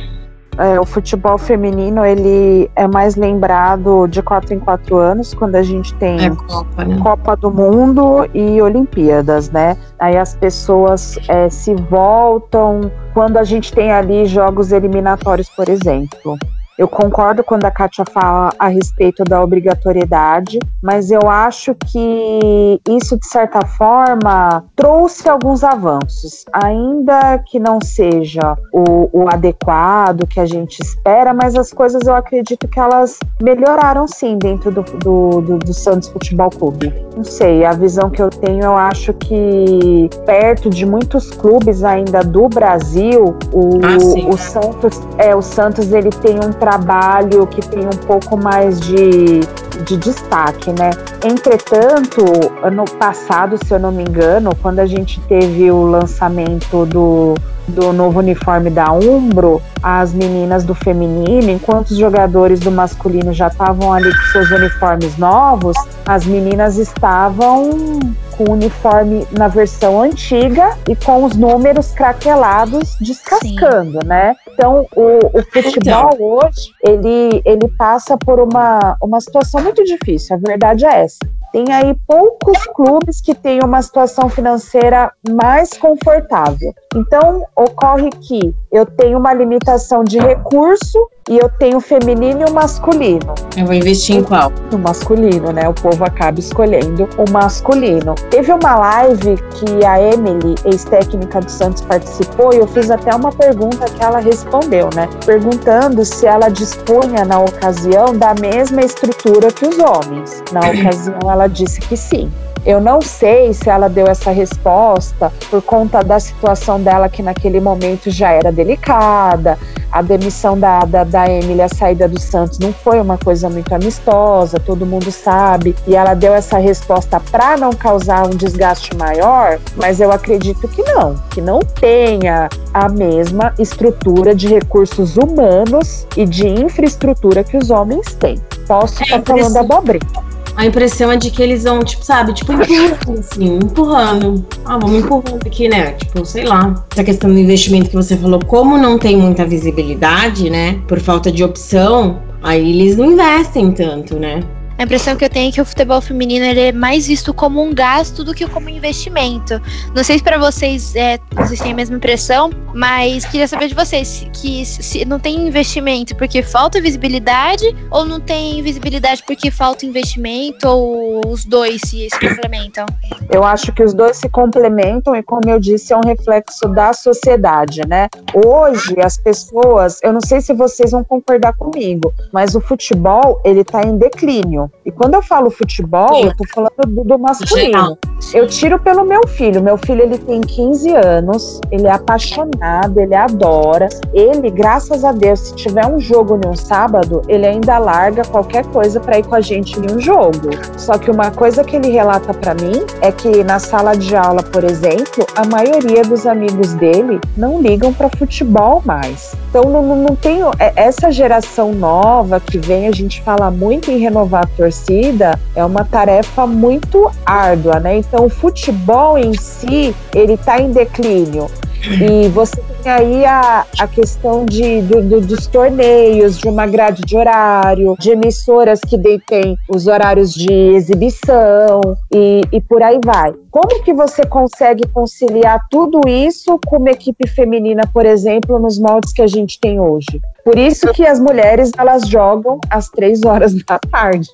[0.58, 5.62] É, o futebol feminino ele é mais lembrado de quatro em quatro anos quando a
[5.62, 7.00] gente tem é Copa, né?
[7.02, 9.78] Copa, do Mundo e Olimpíadas, né?
[10.00, 16.38] Aí as pessoas é, se voltam quando a gente tem ali jogos eliminatórios, por exemplo.
[16.78, 23.18] Eu concordo quando a Kátia fala a respeito da obrigatoriedade, mas eu acho que isso,
[23.18, 30.46] de certa forma, trouxe alguns avanços, ainda que não seja o, o adequado que a
[30.46, 35.58] gente espera, mas as coisas eu acredito que elas melhoraram sim dentro do, do, do,
[35.58, 36.94] do Santos Futebol Clube.
[37.16, 42.20] Não sei, a visão que eu tenho, eu acho que perto de muitos clubes ainda
[42.20, 47.86] do Brasil, o, ah, o Santos, é, o Santos ele tem um trabalho que tem
[47.86, 49.40] um pouco mais de,
[49.86, 50.90] de destaque, né?
[51.24, 52.26] Entretanto,
[52.62, 57.36] ano passado, se eu não me engano, quando a gente teve o lançamento do,
[57.70, 63.48] do novo uniforme da Umbro, as meninas do feminino, enquanto os jogadores do masculino já
[63.48, 67.98] estavam ali com seus uniformes novos, as meninas estavam
[68.38, 74.08] com o uniforme na versão antiga e com os números craquelados descascando, Sim.
[74.08, 74.36] né?
[74.54, 76.18] Então, o, o futebol então.
[76.20, 81.20] hoje, ele, ele passa por uma, uma situação muito difícil, a verdade é essa.
[81.52, 86.74] Tem aí poucos clubes que têm uma situação financeira mais confortável.
[86.96, 92.50] Então, ocorre que eu tenho uma limitação de recurso e eu tenho o feminino e
[92.50, 93.34] o masculino.
[93.56, 94.52] Eu vou investir em qual?
[94.72, 95.68] No masculino, né?
[95.68, 98.14] O povo acaba escolhendo o masculino.
[98.30, 103.32] Teve uma live que a Emily, ex-técnica do Santos, participou e eu fiz até uma
[103.32, 105.08] pergunta que ela respondeu, né?
[105.26, 110.44] Perguntando se ela dispunha na ocasião da mesma estrutura que os homens.
[110.52, 112.32] Na ocasião, ela disse que sim.
[112.68, 117.62] Eu não sei se ela deu essa resposta por conta da situação dela, que naquele
[117.62, 119.58] momento já era delicada.
[119.90, 123.74] A demissão da, da, da Emily, a saída do Santos, não foi uma coisa muito
[123.74, 125.78] amistosa, todo mundo sabe.
[125.88, 130.84] E ela deu essa resposta para não causar um desgaste maior, mas eu acredito que
[130.84, 137.72] não, que não tenha a mesma estrutura de recursos humanos e de infraestrutura que os
[137.72, 138.38] homens têm.
[138.68, 140.28] Posso estar é, tá falando abobrinha
[140.58, 144.46] a impressão é de que eles vão, tipo, sabe, tipo, empurrando, assim, empurrando.
[144.66, 145.92] Ah, vamos empurrando aqui, né?
[145.92, 146.84] Tipo, sei lá.
[146.92, 150.82] Essa questão do investimento que você falou, como não tem muita visibilidade, né?
[150.88, 154.40] Por falta de opção, aí eles não investem tanto, né?
[154.78, 157.64] A impressão que eu tenho é que o futebol feminino ele é mais visto como
[157.64, 159.60] um gasto do que como um investimento.
[159.96, 163.74] Não sei se para vocês é, vocês têm a mesma impressão, mas queria saber de
[163.74, 169.84] vocês que se não tem investimento porque falta visibilidade ou não tem visibilidade porque falta
[169.84, 172.86] investimento ou os dois se, se complementam?
[173.32, 176.94] Eu acho que os dois se complementam e como eu disse é um reflexo da
[176.94, 178.10] sociedade, né?
[178.32, 183.62] Hoje as pessoas, eu não sei se vocês vão concordar comigo, mas o futebol ele
[183.62, 184.67] está em declínio.
[184.86, 187.98] E quando eu falo futebol, eu tô falando do, do masculino.
[188.34, 189.62] Eu tiro pelo meu filho.
[189.62, 193.88] Meu filho, ele tem 15 anos, ele é apaixonado, ele adora.
[194.14, 198.66] Ele, graças a Deus, se tiver um jogo em um sábado, ele ainda larga qualquer
[198.68, 200.50] coisa para ir com a gente em um jogo.
[200.78, 204.44] Só que uma coisa que ele relata para mim é que na sala de aula,
[204.44, 209.36] por exemplo, a maioria dos amigos dele não ligam para futebol mais.
[209.50, 213.90] Então não, não, não tenho é, essa geração nova que vem, a gente fala muito
[213.92, 217.98] em renovar torcida é uma tarefa muito árdua, né?
[217.98, 221.48] Então, o futebol em si, ele está em declínio.
[221.84, 227.04] E você tem aí a, a questão de, do, do, dos torneios, de uma grade
[227.04, 231.82] de horário, de emissoras que detêm os horários de exibição
[232.14, 233.34] e, e por aí vai.
[233.52, 239.12] Como que você consegue conciliar tudo isso com uma equipe feminina, por exemplo, nos moldes
[239.12, 240.22] que a gente tem hoje?
[240.46, 244.30] Por isso que as mulheres elas jogam às três horas da tarde,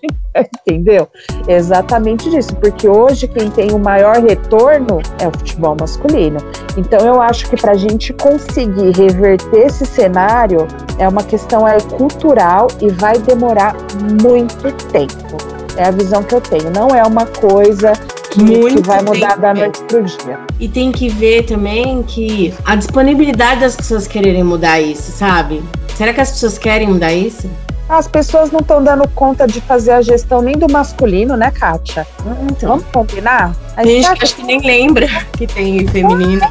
[0.68, 1.08] entendeu?
[1.48, 6.38] Exatamente disso, porque hoje quem tem o maior retorno é o futebol masculino.
[6.78, 10.68] Então eu acho que para a gente conseguir reverter esse cenário
[10.98, 13.76] é uma questão é, cultural e vai demorar
[14.22, 15.38] muito tempo.
[15.76, 16.70] É a visão que eu tenho.
[16.70, 17.94] Não é uma coisa
[18.32, 20.40] que, que vai mudar da noite pro dia.
[20.60, 25.64] E tem que ver também que a disponibilidade das pessoas quererem mudar isso, sabe?
[25.96, 27.50] Será que as pessoas querem mudar isso?
[27.88, 32.08] As pessoas não estão dando conta de fazer a gestão nem do masculino, né, Kátia?
[32.50, 32.70] Então.
[32.70, 33.56] Vamos combinar?
[33.76, 35.08] A gente, acho que nem lembra
[35.38, 36.42] que tem feminino.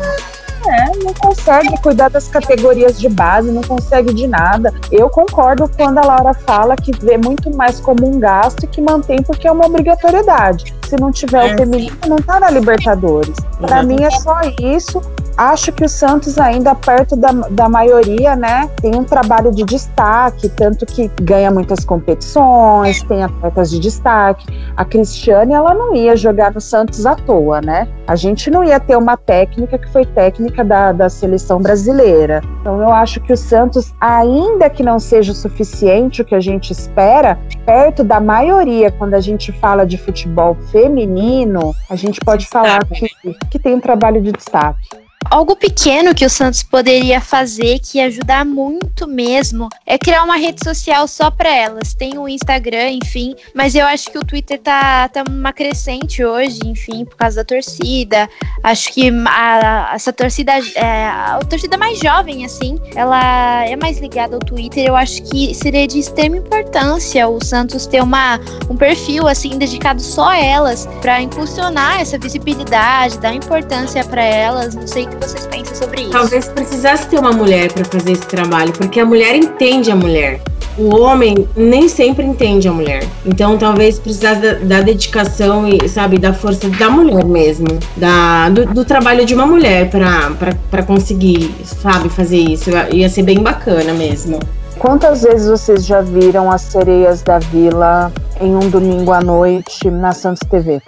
[0.69, 4.73] É, não consegue cuidar das categorias de base, não consegue de nada.
[4.91, 8.81] Eu concordo quando a Laura fala que vê muito mais como um gasto e que
[8.81, 10.75] mantém porque é uma obrigatoriedade.
[10.89, 11.55] Se não tiver é.
[11.55, 13.37] o feminino, não tá na Libertadores.
[13.61, 15.03] Para mim é só isso
[15.37, 20.49] acho que o Santos ainda perto da, da maioria, né, tem um trabalho de destaque,
[20.49, 24.47] tanto que ganha muitas competições, tem atletas de destaque.
[24.77, 27.89] A Cristiane, ela não ia jogar no Santos à toa, né?
[28.07, 32.43] A gente não ia ter uma técnica que foi técnica da, da seleção brasileira.
[32.61, 36.41] Então eu acho que o Santos, ainda que não seja o suficiente o que a
[36.41, 42.47] gente espera, perto da maioria, quando a gente fala de futebol feminino, a gente pode
[42.47, 43.09] falar que,
[43.51, 45.02] que tem um trabalho de destaque.
[45.31, 50.37] Algo pequeno que o Santos poderia fazer, que ia ajudar muito mesmo, é criar uma
[50.37, 51.95] rede social só para elas.
[51.95, 56.61] Tem o Instagram, enfim, mas eu acho que o Twitter tá, tá uma crescente hoje,
[56.65, 58.29] enfim, por causa da torcida.
[58.63, 64.35] Acho que a, essa torcida, é, a torcida mais jovem, assim, ela é mais ligada
[64.35, 64.87] ao Twitter.
[64.87, 70.01] Eu acho que seria de extrema importância o Santos ter uma, um perfil, assim, dedicado
[70.01, 74.75] só a elas, para impulsionar essa visibilidade, dar importância para elas.
[74.75, 76.11] Não sei que vocês pensam sobre isso?
[76.11, 80.41] Talvez precisasse ter uma mulher para fazer esse trabalho, porque a mulher entende a mulher.
[80.79, 83.07] O homem nem sempre entende a mulher.
[83.27, 87.67] Então, talvez precisasse da, da dedicação e, sabe, da força da mulher mesmo.
[87.97, 92.71] Da, do, do trabalho de uma mulher para conseguir, sabe, fazer isso.
[92.91, 94.39] Ia ser bem bacana mesmo.
[94.79, 98.11] Quantas vezes vocês já viram as sereias da vila
[98.41, 100.81] em um domingo à noite na Santos TV?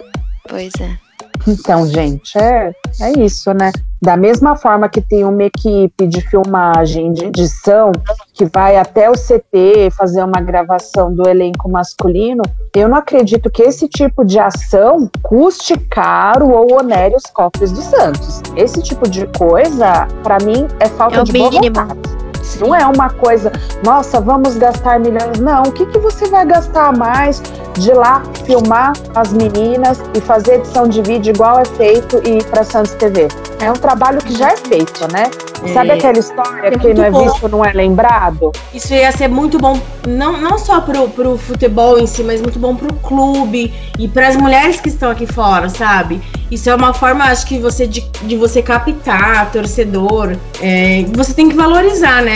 [0.49, 1.04] Pois é.
[1.47, 2.71] Então, gente, é,
[3.01, 3.71] é isso, né?
[4.01, 7.91] Da mesma forma que tem uma equipe de filmagem, de edição,
[8.33, 12.43] que vai até o CT fazer uma gravação do elenco masculino,
[12.75, 17.81] eu não acredito que esse tipo de ação custe caro ou onere os cofres do
[17.81, 18.41] Santos.
[18.55, 21.73] Esse tipo de coisa, para mim, é falta é de mínimo.
[21.73, 22.14] boa vontade.
[22.59, 23.51] Não é uma coisa,
[23.83, 25.39] nossa, vamos gastar milhões.
[25.39, 27.41] Não, o que, que você vai gastar mais
[27.73, 32.43] de lá filmar as meninas e fazer edição de vídeo igual é feito e ir
[32.45, 33.27] para Santos TV?
[33.59, 35.23] É um trabalho que já é feito, né?
[35.63, 35.73] É.
[35.73, 37.23] Sabe aquela história que não é bom.
[37.23, 38.51] visto não é lembrado?
[38.73, 42.59] Isso ia ser muito bom, não, não só pro, pro futebol em si, mas muito
[42.59, 46.21] bom pro clube e para as mulheres que estão aqui fora, sabe?
[46.51, 50.35] Isso é uma forma, acho que você de, de você captar torcedor.
[50.61, 52.34] É, você tem que valorizar, né?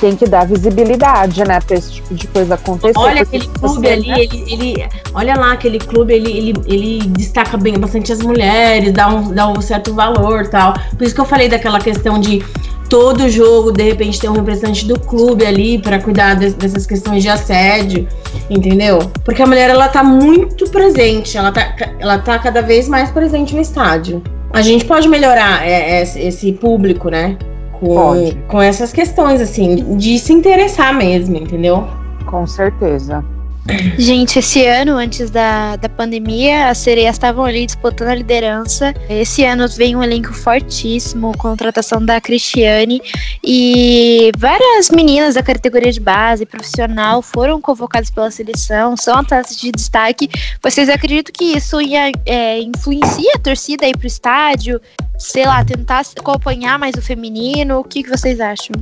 [0.00, 2.98] Tem que dar visibilidade, né, para esse tipo de coisa acontecer.
[2.98, 4.20] Olha aquele clube ali, né?
[4.20, 9.08] ele, ele, olha lá aquele clube, ele, ele, ele destaca bem bastante as mulheres, dá
[9.08, 10.74] um, dá um certo valor, tal.
[10.98, 12.44] Por isso que eu falei daquela questão de
[12.88, 17.22] todo jogo, de repente, ter um representante do clube ali para cuidar de, dessas questões
[17.22, 18.06] de assédio,
[18.48, 18.98] entendeu?
[19.24, 23.54] Porque a mulher, ela tá muito presente, ela tá, ela tá cada vez mais presente
[23.54, 24.22] no estádio.
[24.52, 27.36] A gente pode melhorar é, é, esse público, né?
[27.80, 28.14] Com,
[28.48, 31.86] com essas questões, assim, de se interessar mesmo, entendeu?
[32.26, 33.24] Com certeza.
[33.98, 38.94] Gente, esse ano, antes da, da pandemia, as sereias estavam ali disputando a liderança.
[39.08, 43.00] Esse ano vem um elenco fortíssimo, contratação da Cristiane
[43.42, 49.72] e várias meninas da categoria de base, profissional, foram convocadas pela seleção, são atletas de
[49.72, 50.28] destaque.
[50.62, 54.80] Vocês acreditam que isso ia, é, influencia a torcida aí pro estádio?
[55.18, 57.80] Sei lá, tentar acompanhar mais o feminino?
[57.80, 58.74] O que, que vocês acham?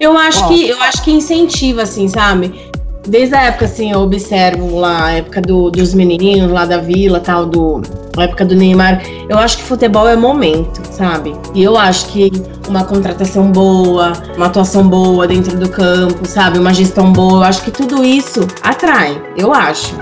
[0.00, 2.52] Eu acho que eu acho que incentiva, assim, sabe?
[3.06, 7.20] Desde a época, assim, eu observo lá a época do, dos menininhos lá da vila,
[7.20, 7.80] tal, do,
[8.16, 9.02] a época do Neymar.
[9.28, 11.34] Eu acho que futebol é momento, sabe?
[11.54, 12.30] E eu acho que
[12.68, 16.58] uma contratação boa, uma atuação boa dentro do campo, sabe?
[16.58, 19.94] Uma gestão boa, eu acho que tudo isso atrai, eu acho.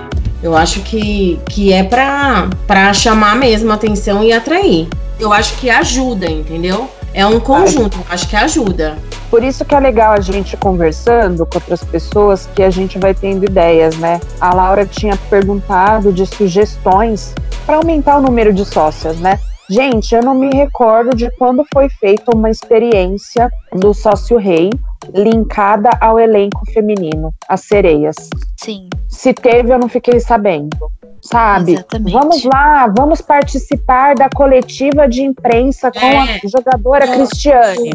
[0.43, 4.89] Eu acho que, que é pra, pra chamar mesmo a atenção e atrair.
[5.19, 6.89] Eu acho que ajuda, entendeu?
[7.15, 8.99] É um conjunto, eu acho que ajuda.
[9.31, 13.15] Por isso que é legal a gente conversando com outras pessoas que a gente vai
[13.15, 14.21] tendo ideias, né?
[14.41, 17.33] A Laura tinha perguntado de sugestões
[17.65, 19.39] para aumentar o número de sócias, né?
[19.71, 24.71] Gente, eu não me recordo de quando foi feita uma experiência do sócio rei
[25.13, 28.17] linkada ao elenco feminino, as sereias.
[28.57, 28.89] Sim.
[29.09, 30.77] Se teve, eu não fiquei sabendo
[31.25, 31.73] sabe?
[31.73, 32.13] Exatamente.
[32.13, 37.91] Vamos lá, vamos participar da coletiva de imprensa com é, a jogadora no, Cristiane.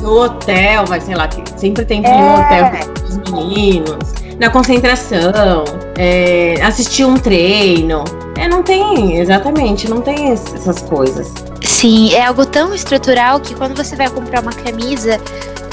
[0.00, 2.20] No hotel, vai, sei lá, sempre tem que ir é.
[2.20, 5.64] no hotel com os meninos, na concentração,
[5.96, 8.04] é, assistir um treino.
[8.36, 11.32] É, não tem, exatamente, não tem essas coisas.
[11.62, 15.18] Sim, é algo tão estrutural que quando você vai comprar uma camisa,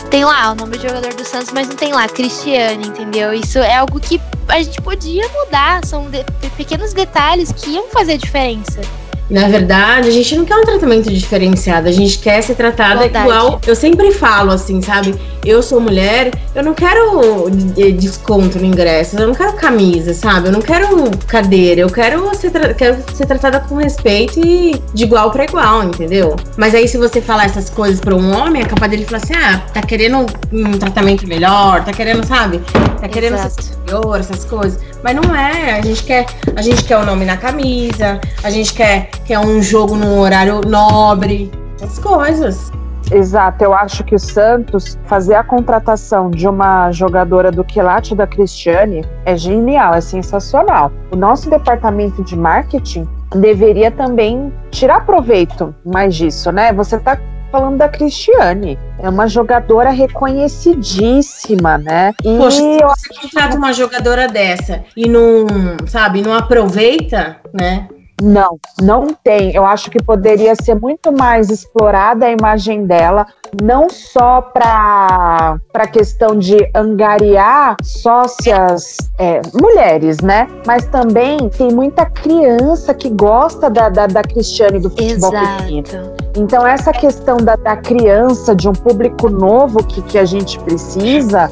[0.09, 3.33] tem lá o nome do jogador do Santos, mas não tem lá Cristiane, entendeu?
[3.33, 6.23] Isso é algo que a gente podia mudar, são de,
[6.55, 8.81] pequenos detalhes que iam fazer diferença.
[9.29, 13.27] Na verdade, a gente não quer um tratamento diferenciado, a gente quer ser tratada Verdade.
[13.27, 13.59] igual.
[13.65, 15.15] Eu sempre falo assim, sabe?
[15.45, 17.49] Eu sou mulher, eu não quero
[17.97, 20.47] desconto no ingresso, eu não quero camisa, sabe?
[20.47, 25.29] Eu não quero cadeira, eu quero ser, quero ser tratada com respeito e de igual
[25.29, 26.35] para igual, entendeu?
[26.57, 29.33] Mas aí, se você falar essas coisas para um homem, é capaz dele falar assim:
[29.33, 32.59] ah, tá querendo um tratamento melhor, tá querendo, sabe?
[32.99, 33.61] Tá querendo Exato.
[33.61, 34.79] ser superior, essas coisas.
[35.03, 36.25] Mas não é, a gente quer,
[36.55, 40.19] a gente quer o nome na camisa, a gente quer que é um jogo num
[40.19, 42.71] horário nobre, as coisas.
[43.11, 48.25] Exato, eu acho que o Santos fazer a contratação de uma jogadora do quilate da
[48.25, 50.91] Cristiane é genial, é sensacional.
[51.11, 56.73] O nosso departamento de marketing deveria também tirar proveito mais disso, né?
[56.73, 57.17] Você tá
[57.51, 58.77] falando da Cristiane.
[58.99, 62.11] É uma jogadora reconhecidíssima, né?
[62.23, 65.45] E Poxa, se você contrata uma jogadora dessa e não,
[65.87, 67.87] sabe, não aproveita, né?
[68.21, 69.53] Não, não tem.
[69.53, 73.25] Eu acho que poderia ser muito mais explorada a imagem dela,
[73.61, 80.47] não só para a questão de angariar sócias é, mulheres, né?
[80.65, 85.63] Mas também tem muita criança que gosta da, da, da Cristiane do futebol Exato.
[85.63, 86.15] feminino.
[86.37, 91.49] Então, essa questão da, da criança, de um público novo que, que a gente precisa,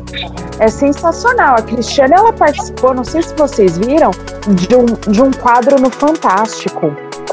[0.59, 1.55] é sensacional.
[1.55, 4.11] A Cristiane, ela participou, não sei se vocês viram,
[4.47, 6.52] de um, de um quadro no Fantástico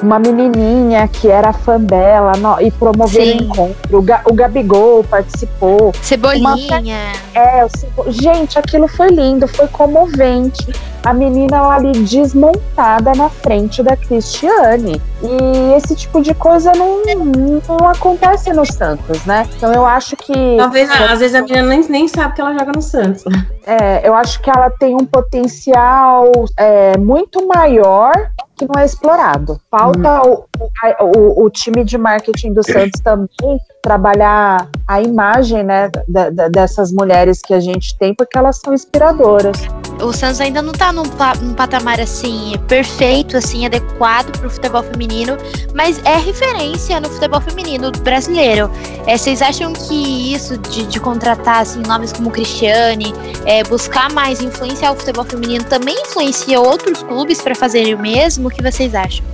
[0.02, 3.98] uma menininha que era fã dela no, e promoveu o encontro.
[3.98, 5.92] O, Ga, o, Gabigol participou.
[6.02, 6.48] Cebolinha.
[6.48, 6.90] Uma,
[7.34, 10.72] é, o gente, aquilo foi lindo, foi comovente.
[11.02, 15.00] A menina lá ali desmontada na frente da Cristiane.
[15.22, 19.46] E esse tipo de coisa não, não acontece no Santos, né?
[19.56, 20.56] Então eu acho que.
[20.58, 23.24] Talvez, às vezes a menina nem, nem sabe que ela joga no Santos.
[23.66, 28.12] É, eu acho que ela tem um potencial é, muito maior
[28.60, 29.58] que não é explorado.
[29.70, 30.44] Falta hum.
[30.58, 36.48] o, o, o, time de marketing do Santos também trabalhar a imagem né, da, da,
[36.48, 39.56] dessas mulheres que a gente tem, porque elas são inspiradoras.
[40.02, 41.04] O Santos ainda não está num,
[41.42, 45.36] num, patamar assim perfeito, assim adequado para o futebol feminino,
[45.76, 48.68] mas é referência no futebol feminino brasileiro.
[49.06, 53.14] É, vocês acham que isso de, de contratar assim, nomes como Cristiane,
[53.46, 58.48] é, buscar mais influenciar o futebol feminino, também influencia outros clubes para fazerem o mesmo?
[58.48, 59.24] O que vocês acham?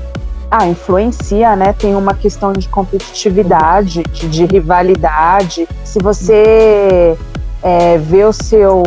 [0.51, 1.73] Ah, influencia, né?
[1.73, 5.69] Tem uma questão de competitividade, de, de rivalidade.
[5.85, 7.17] Se você
[7.63, 8.83] é, vê o seu,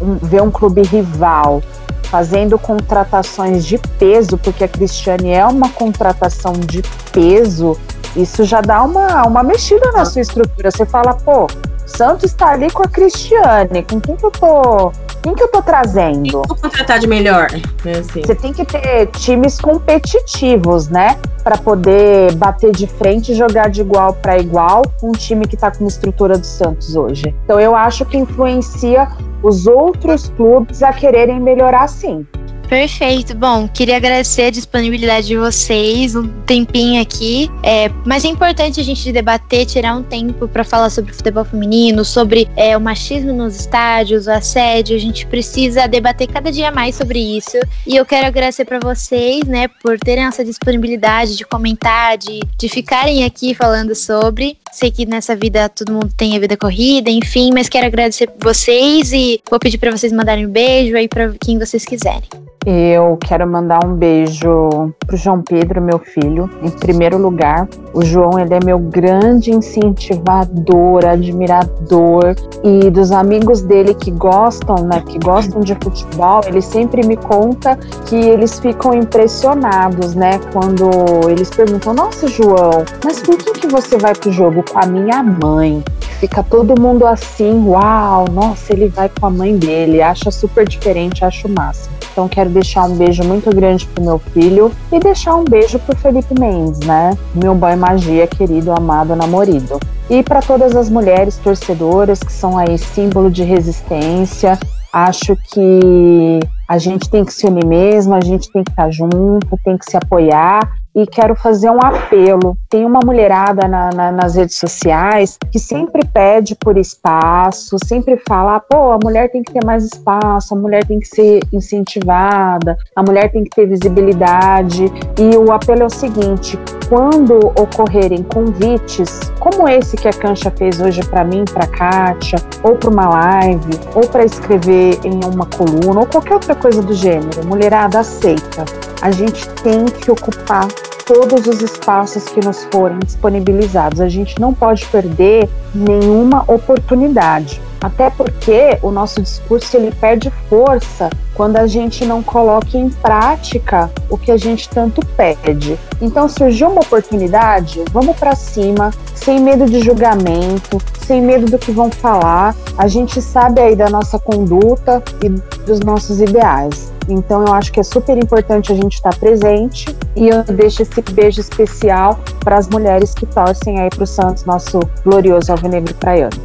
[0.00, 1.62] um, vê um clube rival
[2.04, 6.82] fazendo contratações de peso, porque a Cristiane é uma contratação de
[7.12, 7.76] peso,
[8.16, 10.70] isso já dá uma, uma mexida na sua estrutura.
[10.70, 11.46] Você fala, pô,
[11.86, 14.92] Santos está ali com a Cristiane, com quem que eu tô
[15.22, 16.22] quem que eu tô trazendo?
[16.22, 17.48] Quem vou contratar de melhor?
[17.84, 18.22] É assim.
[18.22, 21.18] Você tem que ter times competitivos, né?
[21.44, 25.58] Para poder bater de frente e jogar de igual para igual com um time que
[25.58, 27.34] tá com a estrutura do Santos hoje.
[27.44, 29.08] Então eu acho que influencia
[29.42, 32.26] os outros clubes a quererem melhorar sim.
[32.70, 33.34] Perfeito.
[33.34, 37.50] Bom, queria agradecer a disponibilidade de vocês, um tempinho aqui.
[37.64, 42.04] É, mas é importante a gente debater, tirar um tempo para falar sobre futebol feminino,
[42.04, 44.94] sobre é, o machismo nos estádios, o assédio.
[44.94, 47.58] A gente precisa debater cada dia mais sobre isso.
[47.84, 52.68] E eu quero agradecer para vocês, né, por terem essa disponibilidade de comentar, de, de
[52.68, 54.56] ficarem aqui falando sobre.
[54.72, 59.12] Sei que nessa vida todo mundo tem a vida corrida, enfim, mas quero agradecer vocês
[59.12, 62.28] e vou pedir para vocês mandarem um beijo aí para quem vocês quiserem.
[62.66, 67.66] Eu quero mandar um beijo pro João Pedro, meu filho, em primeiro lugar.
[67.94, 75.02] O João, ele é meu grande incentivador, admirador e dos amigos dele que gostam, né,
[75.06, 80.90] que gostam de futebol, ele sempre me conta que eles ficam impressionados, né, quando
[81.30, 85.22] eles perguntam: "Nossa, João, mas por que que você vai pro jogo com a minha
[85.22, 85.82] mãe?"
[86.18, 90.02] Fica todo mundo assim: "Uau, nossa, ele vai com a mãe dele".
[90.02, 91.88] Acha super diferente, acho massa.
[92.12, 95.96] Então quero deixar um beijo muito grande pro meu filho e deixar um beijo pro
[95.96, 97.16] Felipe Mendes, né?
[97.34, 99.80] Meu boy magia, querido, amado, namorado.
[100.08, 104.58] E para todas as mulheres torcedoras que são aí símbolo de resistência,
[104.92, 109.58] acho que a gente tem que se unir mesmo, a gente tem que estar junto,
[109.64, 110.60] tem que se apoiar
[110.94, 112.56] e quero fazer um apelo.
[112.68, 118.60] Tem uma mulherada na, na, nas redes sociais que sempre pede por espaço, sempre fala:
[118.60, 123.02] pô, a mulher tem que ter mais espaço, a mulher tem que ser incentivada, a
[123.02, 124.84] mulher tem que ter visibilidade.
[125.18, 126.58] E o apelo é o seguinte:
[126.90, 132.74] quando ocorrerem convites, como esse que a Cancha fez hoje para mim, para Kátia, ou
[132.74, 137.46] para uma live, ou para escrever em uma coluna, ou qualquer outra coisa do gênero,
[137.46, 138.64] mulherada aceita.
[139.00, 140.66] A gente tem que ocupar
[141.12, 144.00] todos os espaços que nos forem disponibilizados.
[144.00, 147.60] A gente não pode perder nenhuma oportunidade.
[147.80, 153.90] Até porque o nosso discurso ele perde força quando a gente não coloca em prática
[154.08, 155.76] o que a gente tanto pede.
[156.00, 161.72] Então surgiu uma oportunidade, vamos para cima, sem medo de julgamento, sem medo do que
[161.72, 162.54] vão falar.
[162.78, 165.28] A gente sabe aí da nossa conduta e
[165.66, 166.92] dos nossos ideais.
[167.08, 169.86] Então eu acho que é super importante a gente estar presente
[170.16, 174.44] e eu deixo esse beijo especial para as mulheres que torcem aí para o Santos,
[174.44, 176.36] nosso glorioso alvinegro praiano.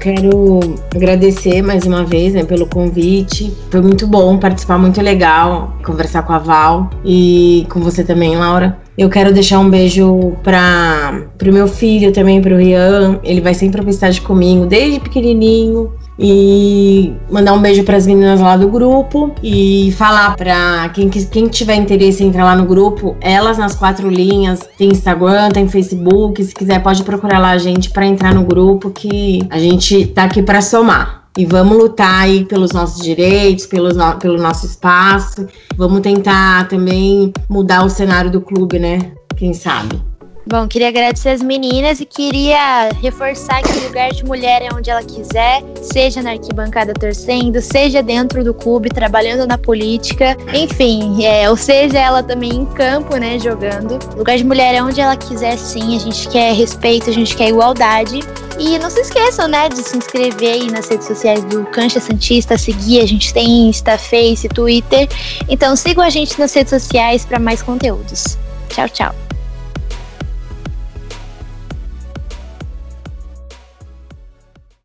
[0.00, 0.60] Quero
[0.94, 3.54] agradecer mais uma vez né, pelo convite.
[3.70, 8.78] Foi muito bom participar, muito legal conversar com a Val e com você também, Laura.
[9.00, 13.18] Eu quero deixar um beijo para o meu filho também, para o Rian.
[13.24, 18.40] Ele vai sempre para estágio comigo desde pequenininho e mandar um beijo para as meninas
[18.40, 23.16] lá do grupo e falar para quem, quem tiver interesse em entrar lá no grupo,
[23.22, 27.88] elas nas quatro linhas, tem Instagram, tem Facebook, se quiser pode procurar lá a gente
[27.88, 31.19] para entrar no grupo que a gente tá aqui para somar.
[31.38, 35.46] E vamos lutar aí pelos nossos direitos, pelos no, pelo nosso espaço.
[35.76, 39.12] Vamos tentar também mudar o cenário do clube, né?
[39.36, 40.00] Quem sabe?
[40.46, 44.88] Bom, queria agradecer as meninas e queria reforçar que o lugar de mulher é onde
[44.88, 51.48] ela quiser, seja na arquibancada torcendo, seja dentro do clube, trabalhando na política, enfim, é,
[51.48, 53.98] ou seja, ela também em campo, né, jogando.
[54.14, 55.94] O lugar de mulher é onde ela quiser, sim.
[55.96, 58.20] A gente quer respeito, a gente quer igualdade.
[58.58, 62.58] E não se esqueçam, né, de se inscrever aí nas redes sociais do Cancha Santista,
[62.58, 63.00] seguir.
[63.00, 65.08] A gente tem Insta, Face, Twitter.
[65.48, 68.38] Então sigam a gente nas redes sociais para mais conteúdos.
[68.68, 69.29] Tchau, tchau.